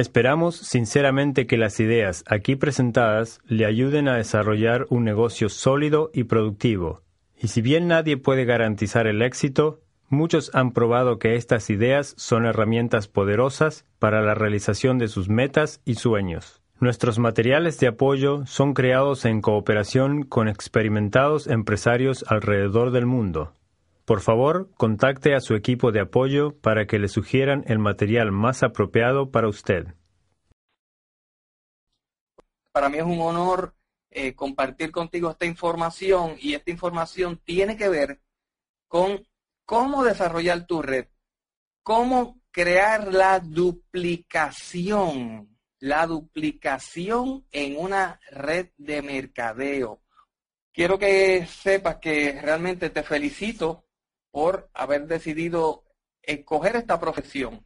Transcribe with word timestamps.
Esperamos 0.00 0.56
sinceramente 0.56 1.46
que 1.46 1.58
las 1.58 1.78
ideas 1.78 2.24
aquí 2.26 2.56
presentadas 2.56 3.38
le 3.46 3.66
ayuden 3.66 4.08
a 4.08 4.16
desarrollar 4.16 4.86
un 4.88 5.04
negocio 5.04 5.50
sólido 5.50 6.10
y 6.14 6.24
productivo. 6.24 7.02
Y 7.38 7.48
si 7.48 7.60
bien 7.60 7.86
nadie 7.86 8.16
puede 8.16 8.46
garantizar 8.46 9.06
el 9.06 9.20
éxito, 9.20 9.82
muchos 10.08 10.52
han 10.54 10.72
probado 10.72 11.18
que 11.18 11.34
estas 11.34 11.68
ideas 11.68 12.14
son 12.16 12.46
herramientas 12.46 13.08
poderosas 13.08 13.84
para 13.98 14.22
la 14.22 14.32
realización 14.32 14.96
de 14.96 15.08
sus 15.08 15.28
metas 15.28 15.82
y 15.84 15.96
sueños. 15.96 16.62
Nuestros 16.78 17.18
materiales 17.18 17.78
de 17.78 17.88
apoyo 17.88 18.46
son 18.46 18.72
creados 18.72 19.26
en 19.26 19.42
cooperación 19.42 20.22
con 20.22 20.48
experimentados 20.48 21.46
empresarios 21.46 22.24
alrededor 22.26 22.90
del 22.90 23.04
mundo. 23.04 23.52
Por 24.10 24.22
favor, 24.22 24.72
contacte 24.76 25.36
a 25.36 25.40
su 25.40 25.54
equipo 25.54 25.92
de 25.92 26.00
apoyo 26.00 26.58
para 26.58 26.88
que 26.88 26.98
le 26.98 27.06
sugieran 27.06 27.62
el 27.68 27.78
material 27.78 28.32
más 28.32 28.64
apropiado 28.64 29.30
para 29.30 29.46
usted. 29.46 29.94
Para 32.72 32.88
mí 32.88 32.98
es 32.98 33.04
un 33.04 33.20
honor 33.20 33.76
eh, 34.10 34.34
compartir 34.34 34.90
contigo 34.90 35.30
esta 35.30 35.46
información 35.46 36.34
y 36.40 36.54
esta 36.54 36.72
información 36.72 37.40
tiene 37.44 37.76
que 37.76 37.88
ver 37.88 38.20
con 38.88 39.24
cómo 39.64 40.02
desarrollar 40.02 40.66
tu 40.66 40.82
red, 40.82 41.06
cómo 41.84 42.40
crear 42.50 43.14
la 43.14 43.38
duplicación, 43.38 45.56
la 45.78 46.08
duplicación 46.08 47.46
en 47.52 47.78
una 47.78 48.18
red 48.32 48.70
de 48.76 49.02
mercadeo. 49.02 50.02
Quiero 50.72 50.98
que 50.98 51.46
sepas 51.46 51.98
que 51.98 52.40
realmente 52.42 52.90
te 52.90 53.04
felicito 53.04 53.84
por 54.30 54.70
haber 54.74 55.06
decidido 55.06 55.84
escoger 56.22 56.76
esta 56.76 57.00
profesión. 57.00 57.64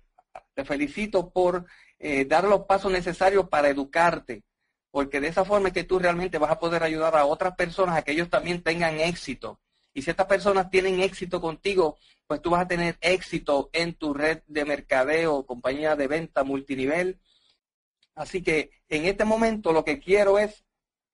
Te 0.55 0.65
felicito 0.65 1.31
por 1.31 1.67
eh, 1.99 2.25
dar 2.25 2.45
los 2.45 2.65
pasos 2.67 2.93
necesarios 2.93 3.49
para 3.49 3.69
educarte, 3.69 4.45
porque 4.91 5.21
de 5.21 5.29
esa 5.29 5.45
forma 5.45 5.69
es 5.69 5.75
que 5.75 5.85
tú 5.85 5.99
realmente 5.99 6.39
vas 6.39 6.51
a 6.51 6.59
poder 6.59 6.83
ayudar 6.83 7.17
a 7.17 7.27
otras 7.27 7.55
personas 7.57 7.97
a 7.97 8.03
que 8.03 8.13
ellos 8.13 8.31
también 8.31 8.63
tengan 8.63 9.01
éxito. 9.01 9.61
Y 9.93 10.03
si 10.03 10.11
estas 10.11 10.27
personas 10.27 10.71
tienen 10.71 11.01
éxito 11.01 11.41
contigo, 11.41 11.99
pues 12.27 12.43
tú 12.43 12.51
vas 12.51 12.63
a 12.63 12.69
tener 12.69 12.97
éxito 13.01 13.71
en 13.73 13.95
tu 13.95 14.13
red 14.13 14.43
de 14.47 14.65
mercadeo, 14.65 15.47
compañía 15.47 15.95
de 15.95 16.09
venta 16.09 16.43
multinivel. 16.43 17.21
Así 18.15 18.43
que 18.43 18.71
en 18.89 19.07
este 19.07 19.25
momento 19.25 19.73
lo 19.73 19.85
que 19.85 20.01
quiero 20.01 20.39
es 20.39 20.65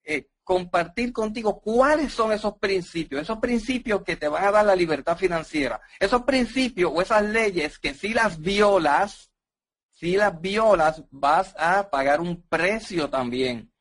eh, 0.04 0.28
compartir 0.50 1.12
contigo 1.12 1.60
cuáles 1.60 2.12
son 2.12 2.32
esos 2.32 2.58
principios, 2.58 3.22
esos 3.22 3.38
principios 3.38 4.02
que 4.02 4.16
te 4.16 4.26
van 4.26 4.42
a 4.42 4.50
dar 4.50 4.66
la 4.66 4.74
libertad 4.74 5.16
financiera, 5.16 5.80
esos 6.00 6.22
principios 6.22 6.90
o 6.92 7.00
esas 7.00 7.22
leyes 7.22 7.78
que 7.78 7.94
si 7.94 8.12
las 8.12 8.40
violas, 8.40 9.30
si 9.92 10.16
las 10.16 10.40
violas 10.40 11.04
vas 11.12 11.54
a 11.56 11.88
pagar 11.88 12.20
un 12.20 12.42
precio 12.48 13.08
también. 13.08 13.72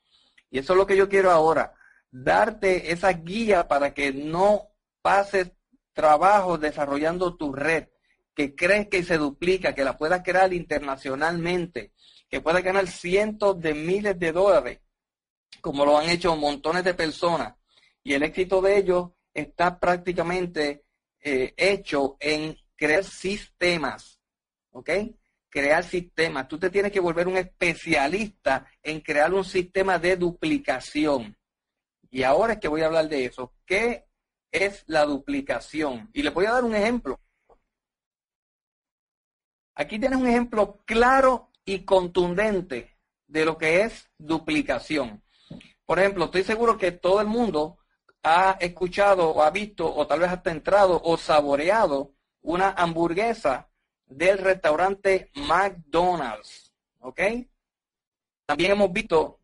Y 0.51 0.59
eso 0.59 0.73
es 0.73 0.77
lo 0.77 0.85
que 0.85 0.95
yo 0.95 1.09
quiero 1.09 1.31
ahora, 1.31 1.73
darte 2.11 2.91
esa 2.91 3.13
guía 3.13 3.67
para 3.67 3.95
que 3.95 4.13
no 4.13 4.69
pases 5.01 5.51
trabajo 5.93 6.59
desarrollando 6.59 7.35
tu 7.35 7.51
red, 7.51 7.87
que 8.35 8.53
crees 8.53 8.89
que 8.89 9.01
se 9.01 9.17
duplica, 9.17 9.73
que 9.73 9.83
la 9.83 9.97
puedas 9.97 10.21
crear 10.21 10.53
internacionalmente, 10.53 11.93
que 12.29 12.41
puedas 12.41 12.63
ganar 12.63 12.85
cientos 12.85 13.59
de 13.59 13.73
miles 13.73 14.19
de 14.19 14.31
dólares 14.31 14.81
como 15.61 15.85
lo 15.85 15.97
han 15.97 16.09
hecho 16.09 16.35
montones 16.35 16.83
de 16.83 16.93
personas, 16.93 17.55
y 18.03 18.13
el 18.13 18.23
éxito 18.23 18.61
de 18.61 18.77
ellos 18.77 19.09
está 19.33 19.79
prácticamente 19.79 20.85
eh, 21.19 21.53
hecho 21.57 22.17
en 22.19 22.57
crear 22.75 23.03
sistemas, 23.03 24.19
¿ok? 24.71 24.89
Crear 25.49 25.83
sistemas. 25.83 26.47
Tú 26.47 26.57
te 26.57 26.69
tienes 26.69 26.91
que 26.91 26.99
volver 26.99 27.27
un 27.27 27.37
especialista 27.37 28.67
en 28.81 29.01
crear 29.01 29.33
un 29.33 29.43
sistema 29.43 29.99
de 29.99 30.15
duplicación. 30.15 31.37
Y 32.09 32.23
ahora 32.23 32.53
es 32.53 32.59
que 32.59 32.67
voy 32.67 32.81
a 32.81 32.87
hablar 32.87 33.09
de 33.09 33.25
eso. 33.25 33.53
¿Qué 33.65 34.05
es 34.51 34.83
la 34.87 35.05
duplicación? 35.05 36.09
Y 36.13 36.23
le 36.23 36.29
voy 36.29 36.45
a 36.45 36.53
dar 36.53 36.63
un 36.63 36.75
ejemplo. 36.75 37.19
Aquí 39.75 39.99
tienes 39.99 40.19
un 40.19 40.27
ejemplo 40.27 40.81
claro 40.85 41.51
y 41.65 41.85
contundente 41.85 42.97
de 43.27 43.45
lo 43.45 43.57
que 43.57 43.81
es 43.81 44.09
duplicación. 44.17 45.23
Por 45.89 45.97
ejemplo, 45.97 46.25
estoy 46.25 46.43
seguro 46.43 46.77
que 46.77 46.91
todo 46.91 47.19
el 47.19 47.25
mundo 47.25 47.79
ha 48.21 48.57
escuchado 48.59 49.31
o 49.31 49.41
ha 49.41 49.49
visto 49.49 49.91
o 49.91 50.05
tal 50.05 50.19
vez 50.19 50.29
hasta 50.29 50.51
entrado 50.51 51.01
o 51.03 51.17
saboreado 51.17 52.13
una 52.41 52.69
hamburguesa 52.73 53.71
del 54.05 54.37
restaurante 54.37 55.31
McDonald's. 55.33 56.71
¿Ok? 56.99 57.21
También 58.45 58.73
hemos 58.73 58.93
visto 58.93 59.39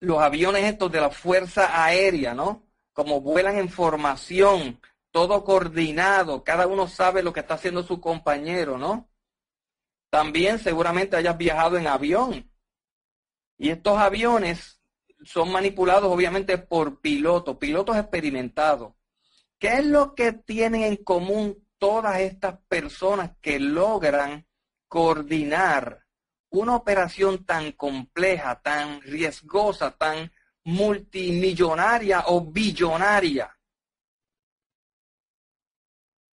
los 0.00 0.18
aviones 0.18 0.64
estos 0.64 0.90
de 0.90 1.00
la 1.00 1.10
Fuerza 1.10 1.80
Aérea, 1.80 2.34
¿no? 2.34 2.64
Como 2.92 3.20
vuelan 3.20 3.56
en 3.56 3.68
formación, 3.68 4.80
todo 5.12 5.44
coordinado, 5.44 6.42
cada 6.42 6.66
uno 6.66 6.88
sabe 6.88 7.22
lo 7.22 7.32
que 7.32 7.38
está 7.38 7.54
haciendo 7.54 7.84
su 7.84 8.00
compañero, 8.00 8.78
¿no? 8.78 9.08
También 10.10 10.58
seguramente 10.58 11.16
hayas 11.16 11.38
viajado 11.38 11.78
en 11.78 11.86
avión. 11.86 12.50
Y 13.56 13.70
estos 13.70 13.96
aviones 13.96 14.75
son 15.24 15.50
manipulados 15.50 16.12
obviamente 16.12 16.58
por 16.58 17.00
pilotos, 17.00 17.56
pilotos 17.56 17.96
experimentados. 17.96 18.94
¿Qué 19.58 19.74
es 19.74 19.86
lo 19.86 20.14
que 20.14 20.32
tienen 20.32 20.82
en 20.82 20.96
común 20.96 21.66
todas 21.78 22.20
estas 22.20 22.58
personas 22.68 23.32
que 23.40 23.58
logran 23.58 24.46
coordinar 24.88 26.04
una 26.50 26.76
operación 26.76 27.44
tan 27.44 27.72
compleja, 27.72 28.60
tan 28.60 29.00
riesgosa, 29.00 29.90
tan 29.92 30.30
multimillonaria 30.64 32.24
o 32.26 32.44
billonaria? 32.44 33.52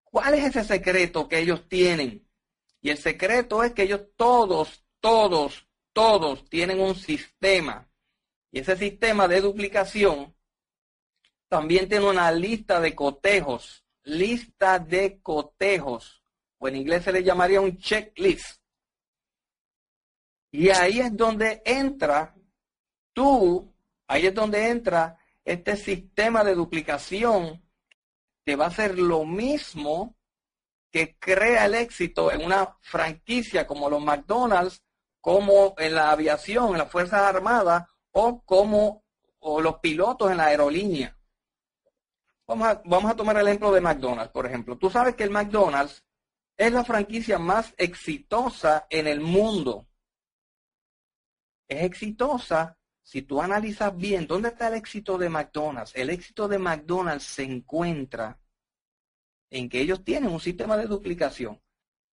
¿Cuál 0.04 0.36
es 0.36 0.56
ese 0.56 0.64
secreto 0.64 1.28
que 1.28 1.40
ellos 1.40 1.68
tienen? 1.68 2.30
Y 2.82 2.90
el 2.90 2.98
secreto 2.98 3.64
es 3.64 3.72
que 3.72 3.84
ellos 3.84 4.02
todos, 4.16 4.86
todos, 5.00 5.68
todos 5.94 6.48
tienen 6.50 6.80
un 6.82 6.96
sistema 6.96 7.90
y 8.53 8.59
ese 8.59 8.78
sistema 8.78 9.28
de 9.28 9.41
duplicación 9.41 10.31
también 11.47 11.90
tiene 11.90 12.06
una 12.06 12.31
lista 12.31 12.80
de 12.80 12.94
cotejos, 12.94 13.84
lista 14.03 14.78
de 14.78 15.19
cotejos, 15.22 16.24
o 16.59 16.68
en 16.68 16.75
inglés 16.75 17.03
se 17.03 17.12
le 17.12 17.24
llamaría 17.24 17.59
un 17.59 17.80
checklist. 17.80 18.62
Y 20.52 20.69
ahí 20.69 21.00
es 21.00 21.18
donde 21.18 21.63
entra 21.66 22.36
tú, 23.12 23.74
ahí 24.08 24.28
es 24.28 24.36
donde 24.36 24.69
entra 24.69 25.18
este 25.44 25.75
sistema 25.75 26.44
de 26.44 26.53
duplicación 26.53 27.59
que 28.46 28.56
va 28.56 28.68
a 28.68 28.72
ser 28.72 29.00
lo 29.00 29.25
mismo 29.25 30.16
que 30.92 31.18
crea 31.18 31.66
el 31.66 31.74
éxito 31.74 32.31
en 32.31 32.46
una 32.46 32.78
franquicia 32.81 33.66
como 33.66 33.90
los 33.90 34.03
McDonald's, 34.03 34.84
como 35.22 35.74
en 35.80 35.95
la 35.95 36.12
aviación, 36.12 36.74
en 36.74 36.78
las 36.78 36.92
Fuerzas 36.92 37.22
Armadas 37.22 37.88
o 38.13 38.42
como 38.44 39.04
o 39.39 39.62
los 39.62 39.80
pilotos 39.80 40.31
en 40.31 40.38
la 40.38 40.45
aerolínea. 40.45 41.18
Vamos 42.48 42.68
a, 42.68 42.81
vamos 42.86 43.12
a 43.12 43.15
tomar 43.15 43.38
el 43.38 43.48
ejemplo 43.48 43.71
de 43.71 43.81
McDonald's, 43.81 44.31
por 44.31 44.45
ejemplo. 44.45 44.77
Tú 44.77 44.89
sabes 44.89 45.15
que 45.15 45.24
el 45.24 45.30
McDonald's 45.30 46.04
es 46.57 46.71
la 46.71 46.83
franquicia 46.83 47.38
más 47.39 47.74
exitosa 47.77 48.88
en 48.89 49.07
el 49.07 49.19
mundo. 49.19 49.88
Es 51.68 51.83
exitosa 51.83 52.77
si 53.04 53.21
tú 53.21 53.42
analizas 53.42 53.95
bien, 53.95 54.27
¿dónde 54.27 54.50
está 54.50 54.69
el 54.69 54.75
éxito 54.75 55.18
de 55.18 55.30
McDonald's? 55.30 55.94
El 55.94 56.09
éxito 56.09 56.48
de 56.48 56.57
McDonald's 56.57 57.25
se 57.25 57.44
encuentra 57.44 58.39
en 59.50 59.69
que 59.69 59.81
ellos 59.81 60.04
tienen 60.04 60.31
un 60.31 60.39
sistema 60.39 60.77
de 60.77 60.88
duplicación. 60.88 61.62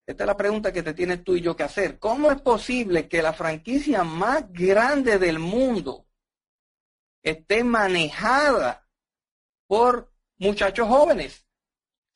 Esta 0.07 0.25
es 0.25 0.27
la 0.27 0.37
pregunta 0.37 0.73
que 0.73 0.83
te 0.83 0.95
tienes 0.95 1.23
tú 1.23 1.37
y 1.37 1.41
yo 1.41 1.55
que 1.55 1.63
hacer. 1.63 1.99
¿Cómo 1.99 2.31
es 2.33 2.41
posible 2.41 3.09
que 3.09 3.23
la 3.23 3.33
franquicia 3.33 4.03
más 4.03 4.53
grande 4.53 5.19
del 5.19 5.39
mundo 5.39 6.07
esté 7.23 7.63
manejada 7.63 8.89
por 9.67 10.13
muchachos 10.39 10.89
jóvenes? 10.89 11.47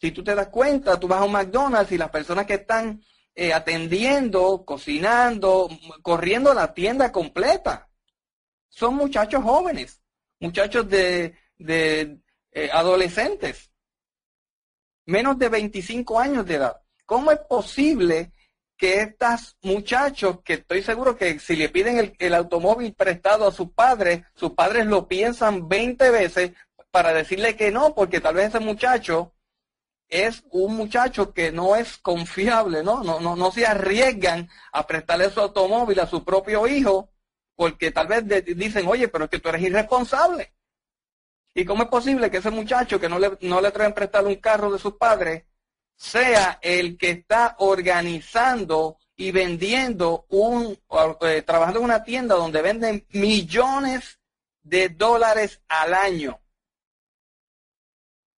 Si 0.00 0.10
tú 0.10 0.24
te 0.24 0.34
das 0.34 0.48
cuenta, 0.48 0.98
tú 0.98 1.08
vas 1.08 1.20
a 1.20 1.24
un 1.24 1.32
McDonald's 1.32 1.92
y 1.92 1.98
las 1.98 2.10
personas 2.10 2.46
que 2.46 2.54
están 2.54 3.02
eh, 3.36 3.52
atendiendo, 3.52 4.64
cocinando, 4.64 5.68
corriendo 6.02 6.54
la 6.54 6.72
tienda 6.72 7.10
completa. 7.10 7.90
Son 8.68 8.94
muchachos 8.94 9.42
jóvenes, 9.42 10.02
muchachos 10.38 10.88
de, 10.88 11.36
eh, 11.58 12.70
adolescentes, 12.72 13.72
menos 15.06 15.38
de 15.38 15.48
25 15.48 16.20
años 16.20 16.46
de 16.46 16.54
edad. 16.54 16.83
¿Cómo 17.06 17.30
es 17.30 17.38
posible 17.40 18.32
que 18.76 19.00
estos 19.00 19.56
muchachos, 19.62 20.40
que 20.42 20.54
estoy 20.54 20.82
seguro 20.82 21.16
que 21.16 21.38
si 21.38 21.56
le 21.56 21.68
piden 21.68 22.14
el, 22.18 22.34
automóvil 22.34 22.94
prestado 22.94 23.46
a 23.46 23.52
sus 23.52 23.70
padres, 23.70 24.22
sus 24.34 24.52
padres 24.52 24.86
lo 24.86 25.06
piensan 25.06 25.68
20 25.68 26.10
veces 26.10 26.52
para 26.90 27.12
decirle 27.12 27.56
que 27.56 27.70
no, 27.70 27.94
porque 27.94 28.20
tal 28.20 28.34
vez 28.34 28.48
ese 28.48 28.60
muchacho 28.60 29.32
es 30.08 30.44
un 30.50 30.76
muchacho 30.76 31.32
que 31.32 31.50
no 31.50 31.76
es 31.76 31.98
confiable, 31.98 32.82
¿no? 32.82 33.02
No, 33.02 33.20
no, 33.20 33.36
no 33.36 33.50
se 33.52 33.66
arriesgan 33.66 34.48
a 34.72 34.86
prestarle 34.86 35.30
su 35.30 35.40
automóvil 35.40 35.98
a 36.00 36.06
su 36.06 36.24
propio 36.24 36.66
hijo 36.66 37.10
porque 37.56 37.90
tal 37.90 38.08
vez 38.08 38.24
dicen, 38.56 38.86
oye, 38.86 39.08
pero 39.08 39.24
es 39.24 39.30
que 39.30 39.38
tú 39.38 39.48
eres 39.48 39.62
irresponsable. 39.62 40.52
¿Y 41.54 41.64
cómo 41.64 41.84
es 41.84 41.88
posible 41.88 42.30
que 42.30 42.38
ese 42.38 42.50
muchacho 42.50 42.98
que 43.00 43.08
no 43.08 43.18
le, 43.18 43.38
no 43.42 43.60
le 43.60 43.70
traen 43.70 43.94
prestar 43.94 44.26
un 44.26 44.34
carro 44.36 44.72
de 44.72 44.78
sus 44.78 44.94
padres 44.94 45.44
sea 45.96 46.58
el 46.62 46.96
que 46.98 47.10
está 47.10 47.56
organizando 47.58 48.98
y 49.16 49.30
vendiendo 49.30 50.26
un, 50.30 50.78
eh, 51.22 51.42
trabajando 51.42 51.78
en 51.80 51.84
una 51.84 52.04
tienda 52.04 52.34
donde 52.34 52.62
venden 52.62 53.06
millones 53.10 54.18
de 54.62 54.88
dólares 54.88 55.60
al 55.68 55.94
año? 55.94 56.40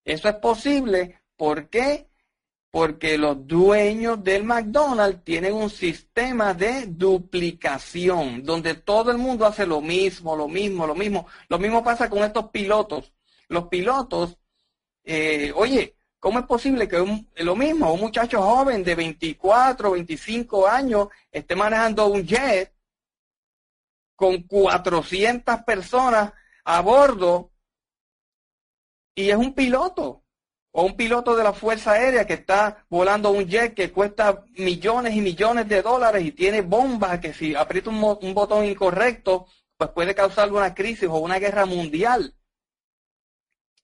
Eso 0.03 0.29
es 0.29 0.35
posible 0.35 1.19
¿Por 1.37 1.69
qué? 1.69 2.09
Porque 2.71 3.17
los 3.17 3.47
dueños 3.47 4.23
del 4.23 4.43
McDonald's 4.43 5.23
tienen 5.23 5.53
un 5.53 5.69
sistema 5.69 6.53
de 6.53 6.87
duplicación, 6.87 8.43
donde 8.43 8.73
todo 8.75 9.11
el 9.11 9.17
mundo 9.17 9.45
hace 9.45 9.65
lo 9.65 9.79
mismo, 9.79 10.35
lo 10.35 10.47
mismo, 10.47 10.85
lo 10.85 10.95
mismo. 10.95 11.27
Lo 11.47 11.59
mismo 11.59 11.83
pasa 11.83 12.09
con 12.09 12.23
estos 12.23 12.49
pilotos. 12.49 13.13
Los 13.47 13.67
pilotos, 13.67 14.37
eh, 15.05 15.53
oye, 15.55 15.95
¿cómo 16.19 16.39
es 16.39 16.45
posible 16.45 16.87
que 16.87 16.99
un, 17.01 17.29
lo 17.37 17.55
mismo, 17.55 17.93
un 17.93 18.01
muchacho 18.01 18.41
joven 18.41 18.83
de 18.83 18.95
24, 18.95 19.91
25 19.91 20.67
años 20.67 21.07
esté 21.31 21.55
manejando 21.55 22.07
un 22.07 22.25
jet 22.25 22.73
con 24.15 24.43
400 24.43 25.63
personas 25.63 26.33
a 26.63 26.81
bordo 26.81 27.51
y 29.15 29.29
es 29.29 29.35
un 29.35 29.53
piloto? 29.53 30.23
o 30.79 30.83
un 30.83 30.95
piloto 30.95 31.35
de 31.35 31.43
la 31.43 31.53
Fuerza 31.53 31.93
Aérea 31.93 32.27
que 32.27 32.35
está 32.35 32.85
volando 32.87 33.31
un 33.31 33.47
jet 33.47 33.73
que 33.73 33.91
cuesta 33.91 34.45
millones 34.57 35.15
y 35.15 35.21
millones 35.21 35.67
de 35.67 35.81
dólares 35.81 36.23
y 36.23 36.31
tiene 36.31 36.61
bombas 36.61 37.19
que 37.19 37.33
si 37.33 37.55
aprieta 37.55 37.89
un, 37.89 38.33
botón 38.35 38.63
incorrecto, 38.63 39.47
pues 39.75 39.89
puede 39.89 40.13
causar 40.13 40.53
una 40.53 40.75
crisis 40.75 41.09
o 41.09 41.17
una 41.17 41.39
guerra 41.39 41.65
mundial. 41.65 42.35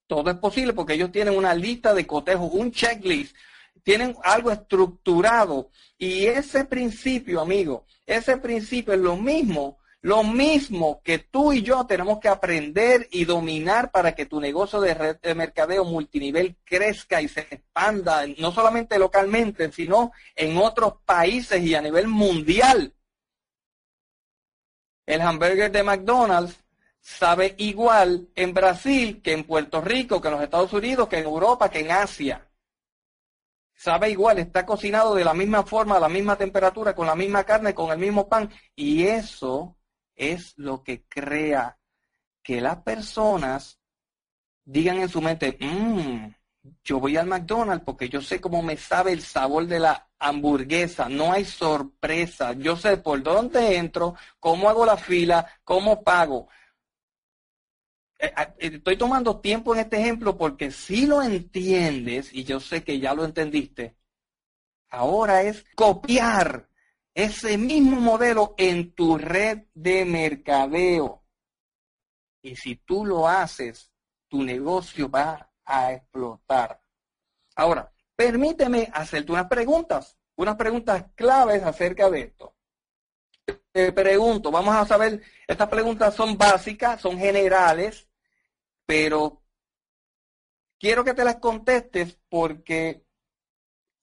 Todo 0.06 0.30
es 0.30 0.36
posible 0.36 0.72
porque 0.72 0.94
ellos 0.94 1.12
tienen 1.12 1.36
una 1.36 1.54
lista 1.54 1.94
de 1.94 2.06
cotejos, 2.06 2.50
un 2.52 2.70
checklist, 2.72 3.34
tienen 3.82 4.16
algo 4.22 4.50
estructurado. 4.50 5.70
Y 5.98 6.26
ese 6.26 6.64
principio, 6.64 7.40
amigo, 7.40 7.86
ese 8.06 8.36
principio 8.36 8.94
es 8.94 9.00
lo 9.00 9.16
mismo 9.16 9.78
lo 10.04 10.22
mismo 10.22 11.00
que 11.02 11.18
tú 11.18 11.54
y 11.54 11.62
yo 11.62 11.86
tenemos 11.86 12.20
que 12.20 12.28
aprender 12.28 13.08
y 13.10 13.24
dominar 13.24 13.90
para 13.90 14.14
que 14.14 14.26
tu 14.26 14.38
negocio 14.38 14.78
de 14.78 14.92
red 14.92 15.16
de 15.22 15.34
mercadeo 15.34 15.82
multinivel 15.82 16.58
crezca 16.62 17.22
y 17.22 17.28
se 17.28 17.40
expanda, 17.40 18.26
no 18.36 18.52
solamente 18.52 18.98
localmente, 18.98 19.72
sino 19.72 20.12
en 20.36 20.58
otros 20.58 20.96
países 21.06 21.62
y 21.62 21.74
a 21.74 21.80
nivel 21.80 22.06
mundial. 22.08 22.92
El 25.06 25.22
hamburger 25.22 25.72
de 25.72 25.82
McDonald's 25.82 26.62
sabe 27.04 27.54
igual 27.58 28.30
en 28.34 28.54
Brasil 28.54 29.20
que 29.22 29.32
en 29.34 29.44
Puerto 29.44 29.82
Rico, 29.82 30.22
que 30.22 30.28
en 30.28 30.34
los 30.34 30.42
Estados 30.42 30.72
Unidos, 30.72 31.06
que 31.06 31.18
en 31.18 31.24
Europa, 31.24 31.70
que 31.70 31.80
en 31.80 31.90
Asia. 31.90 32.48
Sabe 33.74 34.08
igual, 34.08 34.38
está 34.38 34.64
cocinado 34.64 35.14
de 35.14 35.22
la 35.22 35.34
misma 35.34 35.64
forma, 35.64 35.98
a 35.98 36.00
la 36.00 36.08
misma 36.08 36.36
temperatura, 36.36 36.94
con 36.94 37.06
la 37.06 37.14
misma 37.14 37.44
carne, 37.44 37.74
con 37.74 37.92
el 37.92 37.98
mismo 37.98 38.26
pan. 38.26 38.50
Y 38.74 39.04
eso 39.04 39.76
es 40.16 40.54
lo 40.56 40.82
que 40.82 41.04
crea 41.06 41.78
que 42.42 42.62
las 42.62 42.78
personas 42.82 43.78
digan 44.64 44.96
en 44.98 45.10
su 45.10 45.20
mente, 45.20 45.58
mmm, 45.60 46.28
yo 46.82 47.00
voy 47.00 47.18
al 47.18 47.26
McDonald's 47.26 47.84
porque 47.84 48.08
yo 48.08 48.22
sé 48.22 48.40
cómo 48.40 48.62
me 48.62 48.78
sabe 48.78 49.12
el 49.12 49.20
sabor 49.20 49.66
de 49.66 49.78
la 49.78 50.08
hamburguesa, 50.18 51.10
no 51.10 51.34
hay 51.34 51.44
sorpresa, 51.44 52.54
yo 52.54 52.76
sé 52.76 52.96
por 52.96 53.22
dónde 53.22 53.76
entro, 53.76 54.14
cómo 54.40 54.70
hago 54.70 54.86
la 54.86 54.96
fila, 54.96 55.46
cómo 55.64 56.02
pago. 56.02 56.48
Eh, 58.24 58.32
ah, 58.36 58.54
eh, 58.58 58.70
estoy 58.76 58.96
tomando 58.96 59.38
tiempo 59.40 59.74
en 59.74 59.80
este 59.80 59.98
ejemplo 60.00 60.38
porque 60.38 60.70
si 60.70 61.04
lo 61.04 61.20
entiendes, 61.20 62.32
y 62.32 62.44
yo 62.44 62.58
sé 62.58 62.82
que 62.82 62.98
ya 62.98 63.12
lo 63.12 63.22
entendiste, 63.22 63.98
ahora 64.88 65.42
es 65.42 65.66
copiar 65.74 66.70
ese 67.12 67.58
mismo 67.58 68.00
modelo 68.00 68.54
en 68.56 68.94
tu 68.94 69.18
red 69.18 69.64
de 69.74 70.06
mercadeo. 70.06 71.22
Y 72.40 72.56
si 72.56 72.76
tú 72.76 73.04
lo 73.04 73.28
haces, 73.28 73.92
tu 74.28 74.42
negocio 74.42 75.10
va 75.10 75.50
a 75.66 75.92
explotar. 75.92 76.80
Ahora, 77.56 77.92
permíteme 78.16 78.88
hacerte 78.90 79.32
unas 79.32 79.48
preguntas, 79.48 80.16
unas 80.36 80.56
preguntas 80.56 81.04
claves 81.14 81.62
acerca 81.62 82.08
de 82.08 82.20
esto. 82.22 82.56
Te 83.70 83.92
pregunto, 83.92 84.50
vamos 84.50 84.74
a 84.74 84.86
saber, 84.86 85.20
estas 85.46 85.68
preguntas 85.68 86.14
son 86.14 86.38
básicas, 86.38 87.02
son 87.02 87.18
generales, 87.18 88.08
pero 88.86 89.42
quiero 90.78 91.04
que 91.04 91.14
te 91.14 91.24
las 91.24 91.36
contestes 91.36 92.18
porque 92.28 93.04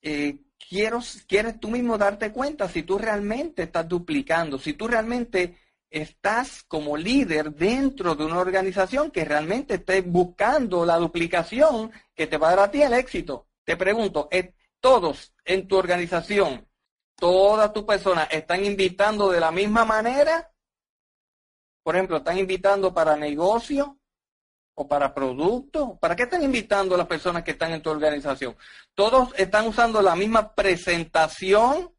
eh, 0.01 0.39
quiero, 0.57 0.99
quieres 1.27 1.59
tú 1.59 1.69
mismo 1.69 1.97
darte 1.97 2.31
cuenta 2.31 2.67
si 2.67 2.83
tú 2.83 2.97
realmente 2.97 3.63
estás 3.63 3.87
duplicando, 3.87 4.57
si 4.57 4.73
tú 4.73 4.87
realmente 4.87 5.57
estás 5.89 6.63
como 6.63 6.95
líder 6.95 7.53
dentro 7.53 8.15
de 8.15 8.25
una 8.25 8.39
organización 8.39 9.11
que 9.11 9.25
realmente 9.25 9.75
esté 9.75 10.01
buscando 10.01 10.85
la 10.85 10.97
duplicación 10.97 11.91
que 12.15 12.27
te 12.27 12.37
va 12.37 12.47
a 12.47 12.55
dar 12.55 12.69
a 12.69 12.71
ti 12.71 12.81
el 12.81 12.93
éxito. 12.93 13.47
Te 13.63 13.75
pregunto, 13.75 14.29
¿todos 14.79 15.33
en 15.43 15.67
tu 15.67 15.75
organización, 15.77 16.67
todas 17.15 17.73
tus 17.73 17.83
personas 17.83 18.27
están 18.31 18.65
invitando 18.65 19.29
de 19.29 19.41
la 19.41 19.51
misma 19.51 19.83
manera? 19.85 20.51
Por 21.83 21.95
ejemplo, 21.95 22.17
¿están 22.17 22.37
invitando 22.37 22.93
para 22.93 23.17
negocio? 23.17 24.00
Para 24.87 25.13
productos? 25.13 25.97
¿Para 25.99 26.15
qué 26.15 26.23
están 26.23 26.43
invitando 26.43 26.95
a 26.95 26.97
las 26.97 27.07
personas 27.07 27.43
que 27.43 27.51
están 27.51 27.71
en 27.71 27.81
tu 27.81 27.89
organización? 27.89 28.55
¿Todos 28.93 29.33
están 29.37 29.67
usando 29.67 30.01
la 30.01 30.15
misma 30.15 30.53
presentación? 30.53 31.93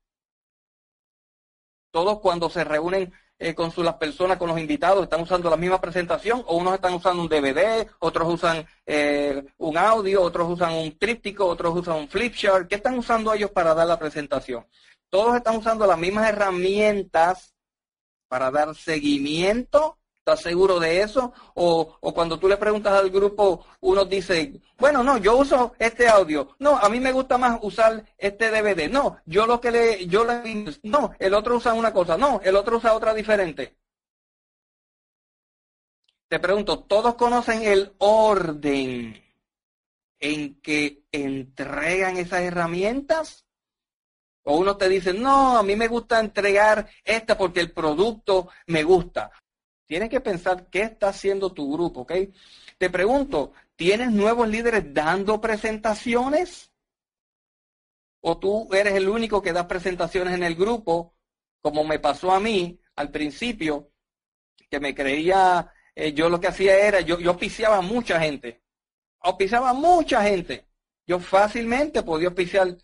¿Todos 1.91 2.21
cuando 2.21 2.49
se 2.49 2.65
reúnen 2.65 3.13
eh, 3.39 3.55
con 3.55 3.73
las 3.77 3.95
personas, 3.95 4.39
con 4.39 4.49
los 4.49 4.59
invitados, 4.59 5.03
están 5.03 5.21
usando 5.21 5.51
la 5.51 5.57
misma 5.57 5.81
presentación? 5.81 6.43
¿O 6.47 6.57
unos 6.57 6.75
están 6.75 6.95
usando 6.95 7.23
un 7.23 7.29
DVD, 7.29 7.87
otros 7.99 8.33
usan 8.33 8.67
eh, 8.87 9.45
un 9.59 9.77
audio, 9.77 10.23
otros 10.23 10.51
usan 10.51 10.75
un 10.75 10.99
tríptico, 10.99 11.47
otros 11.47 11.77
usan 11.77 11.97
un 11.97 12.09
flip 12.09 12.35
chart? 12.35 12.69
¿Qué 12.69 12.77
están 12.77 12.99
usando 12.99 13.33
ellos 13.35 13.51
para 13.51 13.75
dar 13.75 13.87
la 13.87 13.99
presentación? 13.99 14.67
Todos 15.11 15.37
están 15.37 15.57
usando 15.57 15.87
las 15.87 15.99
mismas 15.99 16.29
herramientas 16.29 17.55
para 18.29 18.51
dar 18.51 18.75
seguimiento 18.75 19.99
¿Estás 20.25 20.43
seguro 20.43 20.79
de 20.79 21.03
eso? 21.03 21.33
O, 21.55 21.99
cuando 22.15 22.39
tú 22.39 22.47
le 22.47 22.57
preguntas 22.57 22.93
al 22.93 23.11
grupo, 23.11 23.67
uno 23.81 24.05
dice, 24.05 24.61
bueno, 24.79 25.03
no, 25.03 25.19
yo 25.19 25.37
uso 25.37 25.75
este 25.81 26.09
audio. 26.09 26.55
No, 26.61 26.79
a 26.79 26.89
mí 26.89 27.01
me 27.01 27.11
gusta 27.11 27.39
más 27.39 27.59
usar 27.63 28.05
este 28.17 28.51
DVD. 28.51 28.89
No, 28.89 29.19
yo 29.27 29.49
lo 29.49 29.61
que 29.61 29.73
le, 29.73 30.07
yo 30.07 30.25
le, 30.25 30.79
no, 30.85 31.11
el 31.19 31.35
otro 31.35 31.57
usa 31.57 31.75
una 31.75 31.93
cosa. 31.93 32.17
No, 32.17 32.41
el 32.45 32.55
otro 32.55 32.77
usa 32.77 32.95
otra 32.95 33.13
diferente. 33.15 33.77
Te 36.29 36.39
pregunto, 36.39 36.85
¿todos 36.85 37.17
conocen 37.17 37.65
el 37.65 37.93
orden 37.99 39.25
en 40.21 40.61
que 40.61 41.03
entregan 41.11 42.17
esas 42.17 42.43
herramientas? 42.43 43.45
O 44.45 44.57
uno 44.57 44.77
te 44.77 44.89
dice, 44.89 45.13
no, 45.13 45.59
a 45.59 45.65
mí 45.65 45.75
me 45.75 45.89
gusta 45.89 46.21
entregar 46.21 46.89
esta 47.05 47.37
porque 47.37 47.59
el 47.59 47.73
producto 47.73 48.51
me 48.69 48.85
gusta. 48.85 49.33
Tienes 49.93 50.09
que 50.09 50.23
pensar 50.23 50.71
qué 50.71 50.85
está 50.85 51.09
haciendo 51.09 51.53
tu 51.53 51.71
grupo, 51.71 52.01
¿ok? 52.01 52.13
Te 52.79 52.89
pregunto, 52.89 53.53
¿tienes 53.77 54.11
nuevos 54.11 54.49
líderes 54.49 54.95
dando 54.95 55.39
presentaciones? 55.39 56.73
¿O 58.23 58.39
tú 58.39 58.73
eres 58.73 58.95
el 58.95 59.07
único 59.07 59.43
que 59.43 59.53
da 59.53 59.69
presentaciones 59.69 60.33
en 60.33 60.45
el 60.45 60.55
grupo, 60.55 61.15
como 61.61 61.85
me 61.85 61.99
pasó 61.99 62.33
a 62.33 62.41
mí 62.41 62.81
al 62.97 63.11
principio, 63.11 63.91
que 64.71 64.81
me 64.81 64.95
creía, 64.95 65.71
eh, 65.95 66.15
yo 66.15 66.31
lo 66.31 66.41
que 66.41 66.49
hacía 66.49 66.75
era, 66.79 67.03
yo, 67.03 67.19
yo 67.21 67.37
a 67.69 67.81
mucha 67.83 68.19
gente, 68.19 68.63
auspiciaba 69.21 69.69
a 69.69 69.75
mucha 69.75 70.23
gente. 70.23 70.69
Yo 71.07 71.21
fácilmente 71.21 72.03
podía 72.03 72.29
auspiciar 72.29 72.79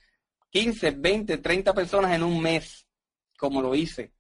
15, 0.51 0.91
20, 0.91 1.39
30 1.39 1.73
personas 1.73 2.13
en 2.15 2.23
un 2.23 2.39
mes, 2.43 2.87
como 3.39 3.63
lo 3.63 3.75
hice. 3.75 4.13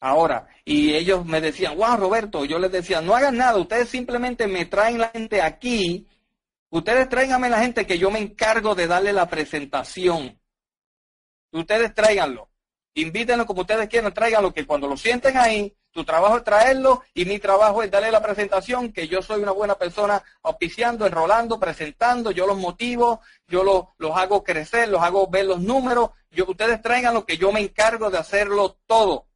Ahora, 0.00 0.48
y 0.64 0.94
ellos 0.94 1.26
me 1.26 1.42
decían, 1.42 1.76
wow, 1.76 1.96
Roberto, 1.96 2.46
yo 2.46 2.58
les 2.58 2.72
decía, 2.72 3.02
no 3.02 3.14
hagan 3.14 3.36
nada, 3.36 3.58
ustedes 3.58 3.90
simplemente 3.90 4.46
me 4.46 4.64
traen 4.64 4.98
la 4.98 5.08
gente 5.08 5.42
aquí, 5.42 6.08
ustedes 6.70 7.06
tráiganme 7.10 7.50
la 7.50 7.60
gente 7.60 7.86
que 7.86 7.98
yo 7.98 8.10
me 8.10 8.18
encargo 8.18 8.74
de 8.74 8.86
darle 8.86 9.12
la 9.12 9.28
presentación. 9.28 10.40
Ustedes 11.52 11.94
tráiganlo, 11.94 12.48
invítenlo 12.94 13.44
como 13.44 13.60
ustedes 13.60 13.88
quieran, 13.88 14.14
tráiganlo, 14.14 14.54
que 14.54 14.66
cuando 14.66 14.88
lo 14.88 14.96
sienten 14.96 15.36
ahí, 15.36 15.76
tu 15.90 16.02
trabajo 16.04 16.38
es 16.38 16.44
traerlo 16.44 17.02
y 17.12 17.26
mi 17.26 17.38
trabajo 17.38 17.82
es 17.82 17.90
darle 17.90 18.10
la 18.10 18.22
presentación, 18.22 18.92
que 18.92 19.06
yo 19.06 19.20
soy 19.20 19.42
una 19.42 19.52
buena 19.52 19.74
persona 19.74 20.22
auspiciando, 20.42 21.06
enrolando, 21.06 21.60
presentando, 21.60 22.30
yo 22.30 22.46
los 22.46 22.56
motivo, 22.56 23.20
yo 23.46 23.64
los, 23.64 23.84
los 23.98 24.16
hago 24.16 24.42
crecer, 24.42 24.88
los 24.88 25.02
hago 25.02 25.28
ver 25.28 25.44
los 25.44 25.60
números, 25.60 26.10
yo, 26.30 26.46
ustedes 26.48 26.80
traigan 26.80 27.12
lo 27.12 27.26
que 27.26 27.36
yo 27.36 27.52
me 27.52 27.60
encargo 27.60 28.08
de 28.08 28.16
hacerlo 28.16 28.78
todo. 28.86 29.26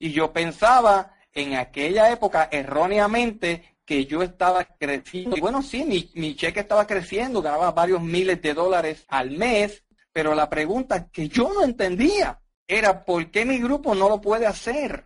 Y 0.00 0.12
yo 0.12 0.32
pensaba 0.32 1.14
en 1.32 1.54
aquella 1.54 2.10
época 2.10 2.48
erróneamente 2.50 3.76
que 3.84 4.06
yo 4.06 4.22
estaba 4.22 4.64
creciendo. 4.64 5.36
Y 5.36 5.40
bueno, 5.40 5.62
sí, 5.62 5.84
mi, 6.14 6.34
cheque 6.34 6.60
estaba 6.60 6.86
creciendo, 6.86 7.42
ganaba 7.42 7.70
varios 7.72 8.00
miles 8.00 8.40
de 8.40 8.54
dólares 8.54 9.04
al 9.08 9.32
mes, 9.32 9.84
pero 10.12 10.34
la 10.34 10.48
pregunta 10.48 11.08
que 11.10 11.28
yo 11.28 11.52
no 11.52 11.62
entendía 11.62 12.40
era 12.66 13.04
por 13.04 13.30
qué 13.30 13.44
mi 13.44 13.58
grupo 13.58 13.94
no 13.94 14.08
lo 14.08 14.20
puede 14.20 14.46
hacer. 14.46 15.04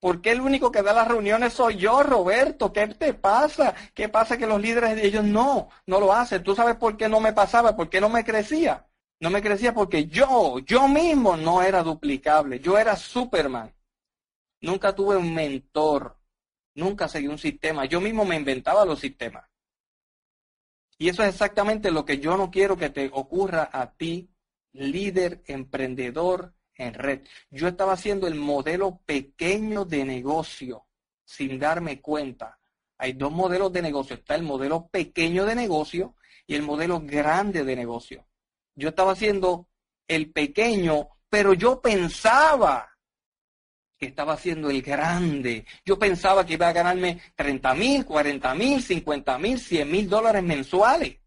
¿Por 0.00 0.20
qué 0.20 0.32
el 0.32 0.40
único 0.40 0.72
que 0.72 0.82
da 0.82 0.92
las 0.92 1.06
reuniones 1.06 1.52
soy 1.52 1.76
yo, 1.76 2.02
Roberto? 2.02 2.72
¿Qué 2.72 2.88
te 2.88 3.14
pasa? 3.14 3.74
¿Qué 3.94 4.08
pasa 4.08 4.36
que 4.36 4.48
los 4.48 4.60
líderes 4.60 4.96
de 4.96 5.06
ellos 5.06 5.22
no, 5.22 5.68
no 5.86 6.00
lo 6.00 6.12
hacen? 6.12 6.42
¿Tú 6.42 6.56
sabes 6.56 6.74
por 6.74 6.96
qué 6.96 7.08
no 7.08 7.20
me 7.20 7.32
pasaba? 7.32 7.76
¿Por 7.76 7.88
qué 7.88 8.00
no 8.00 8.08
me 8.08 8.24
crecía? 8.24 8.84
No 9.20 9.30
me 9.30 9.40
crecía 9.40 9.72
porque 9.72 10.06
yo, 10.06 10.58
yo 10.60 10.88
mismo 10.88 11.36
no 11.36 11.62
era 11.62 11.84
duplicable. 11.84 12.58
Yo 12.58 12.76
era 12.76 12.96
Superman. 12.96 13.72
Nunca 14.62 14.94
tuve 14.94 15.16
un 15.16 15.34
mentor. 15.34 16.16
Nunca 16.74 17.08
seguí 17.08 17.26
un 17.26 17.38
sistema. 17.38 17.84
Yo 17.84 18.00
mismo 18.00 18.24
me 18.24 18.36
inventaba 18.36 18.84
los 18.84 19.00
sistemas. 19.00 19.44
Y 20.98 21.08
eso 21.08 21.22
es 21.22 21.30
exactamente 21.30 21.90
lo 21.90 22.04
que 22.04 22.18
yo 22.18 22.36
no 22.36 22.50
quiero 22.50 22.76
que 22.76 22.90
te 22.90 23.10
ocurra 23.12 23.68
a 23.72 23.92
ti, 23.92 24.30
líder, 24.72 25.42
emprendedor, 25.46 26.54
en 26.76 26.94
red. 26.94 27.22
Yo 27.50 27.68
estaba 27.68 27.94
haciendo 27.94 28.26
el 28.26 28.36
modelo 28.36 29.00
pequeño 29.04 29.84
de 29.84 30.04
negocio 30.04 30.86
sin 31.24 31.58
darme 31.58 32.00
cuenta. 32.00 32.58
Hay 32.98 33.14
dos 33.14 33.32
modelos 33.32 33.72
de 33.72 33.82
negocio. 33.82 34.14
Está 34.14 34.36
el 34.36 34.42
modelo 34.44 34.86
pequeño 34.88 35.44
de 35.44 35.56
negocio 35.56 36.14
y 36.46 36.54
el 36.54 36.62
modelo 36.62 37.00
grande 37.00 37.64
de 37.64 37.74
negocio. 37.76 38.26
Yo 38.74 38.90
estaba 38.90 39.12
haciendo 39.12 39.68
el 40.06 40.30
pequeño, 40.32 41.08
pero 41.28 41.52
yo 41.52 41.80
pensaba 41.80 42.91
que 44.02 44.08
estaba 44.08 44.32
haciendo 44.32 44.68
el 44.68 44.82
grande. 44.82 45.64
Yo 45.84 45.96
pensaba 45.96 46.44
que 46.44 46.54
iba 46.54 46.66
a 46.66 46.72
ganarme 46.72 47.20
30 47.36 47.72
mil, 47.76 48.04
40 48.04 48.52
mil, 48.56 48.82
50 48.82 49.38
mil, 49.38 49.60
100 49.60 49.88
mil 49.88 50.08
dólares 50.08 50.42
mensuales. 50.42 51.20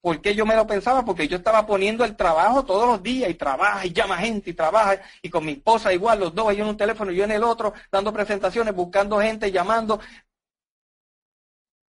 ¿Por 0.00 0.20
qué 0.20 0.32
yo 0.32 0.46
me 0.46 0.54
lo 0.54 0.64
pensaba? 0.64 1.04
Porque 1.04 1.26
yo 1.26 1.38
estaba 1.38 1.66
poniendo 1.66 2.04
el 2.04 2.14
trabajo 2.14 2.64
todos 2.64 2.86
los 2.86 3.02
días 3.02 3.28
y 3.28 3.34
trabaja 3.34 3.84
y 3.84 3.92
llama 3.92 4.18
gente 4.18 4.50
y 4.50 4.54
trabaja 4.54 5.02
y 5.20 5.30
con 5.30 5.44
mi 5.44 5.54
esposa 5.54 5.92
igual, 5.92 6.20
los 6.20 6.32
dos, 6.32 6.52
ellos 6.52 6.62
en 6.62 6.68
un 6.68 6.76
teléfono 6.76 7.10
y 7.10 7.16
yo 7.16 7.24
en 7.24 7.32
el 7.32 7.42
otro, 7.42 7.74
dando 7.90 8.12
presentaciones, 8.12 8.72
buscando 8.72 9.18
gente, 9.18 9.50
llamando. 9.50 9.98